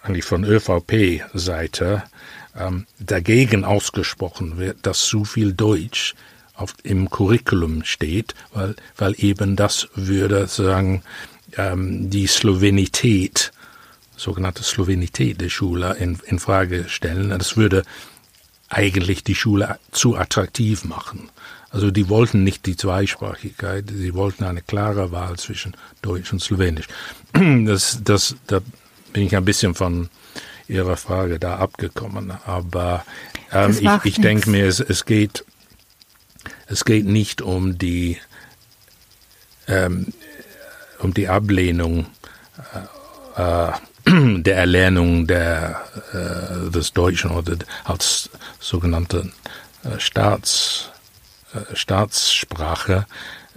eigentlich 0.02 0.24
von 0.24 0.44
ÖVP-Seite 0.44 2.02
ähm, 2.58 2.86
dagegen 2.98 3.64
ausgesprochen 3.64 4.58
wird, 4.58 4.78
dass 4.82 5.02
zu 5.02 5.24
viel 5.24 5.52
Deutsch 5.52 6.14
auf, 6.54 6.74
im 6.82 7.10
Curriculum 7.10 7.84
steht, 7.84 8.34
weil, 8.52 8.76
weil 8.96 9.14
eben 9.18 9.56
das 9.56 9.88
würde 9.94 10.46
sagen 10.46 11.02
ähm, 11.56 12.10
die 12.10 12.26
Slowenität, 12.26 13.52
sogenannte 14.16 14.62
Slowenität 14.62 15.40
der 15.40 15.48
Schule 15.48 15.96
in, 15.98 16.18
in 16.26 16.38
Frage 16.38 16.88
stellen. 16.88 17.30
Das 17.30 17.56
würde 17.56 17.82
eigentlich 18.68 19.24
die 19.24 19.34
Schule 19.34 19.78
zu 19.92 20.16
attraktiv 20.16 20.84
machen. 20.84 21.30
Also 21.70 21.90
die 21.90 22.08
wollten 22.08 22.42
nicht 22.42 22.66
die 22.66 22.76
Zweisprachigkeit, 22.76 23.84
sie 23.88 24.14
wollten 24.14 24.44
eine 24.44 24.60
klare 24.60 25.12
Wahl 25.12 25.36
zwischen 25.38 25.76
Deutsch 26.02 26.32
und 26.32 26.40
Slowenisch. 26.40 26.86
Das, 27.64 28.00
das, 28.02 28.34
da 28.48 28.60
bin 29.12 29.24
ich 29.24 29.36
ein 29.36 29.44
bisschen 29.44 29.74
von 29.74 30.08
Ihrer 30.66 30.96
Frage 30.96 31.38
da 31.38 31.56
abgekommen. 31.56 32.32
Aber 32.44 33.04
ähm, 33.52 33.76
ich, 33.78 34.04
ich 34.04 34.20
denke 34.20 34.50
mir, 34.50 34.66
es, 34.66 34.80
es, 34.80 35.04
geht, 35.04 35.44
es 36.66 36.84
geht 36.84 37.06
nicht 37.06 37.42
um 37.42 37.78
die, 37.78 38.18
ähm, 39.68 40.12
um 40.98 41.14
die 41.14 41.28
Ablehnung 41.28 42.06
äh, 43.36 43.42
äh 43.42 43.72
der 44.42 44.56
Erlernung 44.56 45.26
der, 45.26 45.82
äh, 46.12 46.70
des 46.70 46.92
Deutschen 46.92 47.30
oder 47.30 47.56
als 47.84 48.30
sogenannte 48.58 49.30
äh, 49.84 50.00
Staats, 50.00 50.90
Staatssprache. 51.74 53.06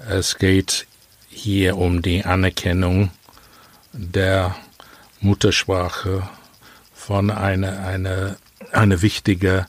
Es 0.09 0.37
geht 0.37 0.87
hier 1.29 1.77
um 1.77 2.01
die 2.01 2.25
Anerkennung 2.25 3.11
der 3.91 4.55
Muttersprache 5.19 6.27
von 6.93 7.29
einer 7.29 7.85
eine, 7.85 8.37
eine 8.71 9.01
wichtige 9.01 9.65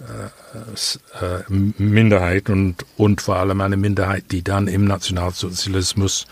äh, 0.00 1.24
äh, 1.24 1.42
Minderheit 1.48 2.50
und, 2.50 2.84
und 2.96 3.22
vor 3.22 3.36
allem 3.36 3.60
eine 3.60 3.76
Minderheit, 3.76 4.24
die 4.30 4.42
dann 4.42 4.68
im 4.68 4.84
Nationalsozialismus 4.84 6.26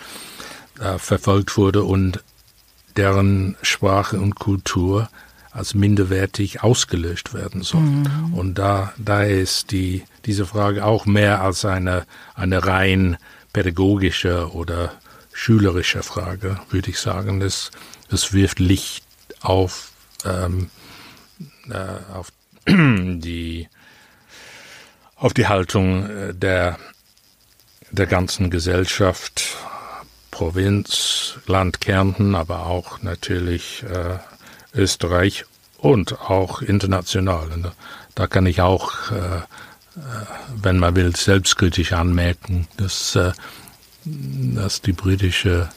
äh, 0.80 0.98
verfolgt 0.98 1.56
wurde 1.56 1.82
und 1.82 2.22
deren 2.96 3.56
Sprache 3.62 4.20
und 4.20 4.34
Kultur 4.34 5.08
als 5.52 5.74
minderwertig 5.74 6.62
ausgelöscht 6.62 7.34
werden 7.34 7.62
soll. 7.62 7.80
Mhm. 7.80 8.34
Und 8.34 8.54
da, 8.54 8.94
da 8.96 9.22
ist 9.22 9.70
die, 9.70 10.04
diese 10.24 10.46
Frage 10.46 10.84
auch 10.84 11.04
mehr 11.04 11.42
als 11.42 11.64
eine, 11.64 12.06
eine 12.34 12.66
rein 12.66 13.18
pädagogische 13.52 14.52
oder 14.52 14.92
schülerische 15.32 16.02
Frage, 16.02 16.58
würde 16.70 16.90
ich 16.90 16.98
sagen. 16.98 17.42
Es, 17.42 17.70
es 18.10 18.32
wirft 18.32 18.60
Licht 18.60 19.04
auf, 19.40 19.92
ähm, 20.24 20.70
äh, 21.68 22.14
auf 22.14 22.32
die 22.66 23.68
auf 25.16 25.34
die 25.34 25.46
Haltung 25.46 26.08
äh, 26.08 26.34
der 26.34 26.78
der 27.90 28.06
ganzen 28.06 28.50
Gesellschaft 28.50 29.56
Provinz, 30.30 31.34
Land 31.46 31.80
Kärnten, 31.80 32.34
aber 32.34 32.66
auch 32.66 33.02
natürlich 33.02 33.82
äh, 33.82 34.18
Österreich 34.74 35.44
und 35.78 36.20
auch 36.20 36.62
international. 36.62 37.50
Und 37.52 37.72
da 38.14 38.26
kann 38.26 38.46
ich 38.46 38.60
auch, 38.60 39.10
äh, 39.10 39.36
äh, 39.36 39.42
wenn 40.56 40.78
man 40.78 40.96
will, 40.96 41.14
selbstkritisch 41.14 41.92
anmerken, 41.92 42.68
dass, 42.76 43.16
äh, 43.16 43.32
dass 44.04 44.80
die 44.80 44.92
britische 44.92 45.68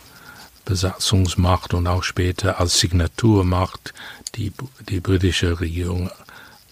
Besatzungsmacht 0.66 1.74
und 1.74 1.88
auch 1.88 2.04
später 2.04 2.60
als 2.60 2.80
Signaturmacht 2.80 3.93
die, 4.36 4.52
die 4.89 5.00
britische 5.00 5.60
Regierung 5.60 6.10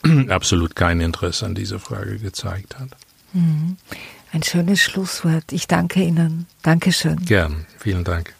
absolut 0.29 0.75
kein 0.75 0.99
Interesse 0.99 1.45
an 1.45 1.55
dieser 1.55 1.79
Frage 1.79 2.17
gezeigt 2.17 2.77
hat. 2.79 2.89
Mhm. 3.33 3.77
Ein 4.31 4.41
schönes 4.41 4.81
Schlusswort. 4.81 5.51
Ich 5.51 5.67
danke 5.67 6.01
Ihnen. 6.01 6.47
Dankeschön. 6.63 7.23
Gern. 7.25 7.67
Vielen 7.77 8.03
Dank. 8.03 8.33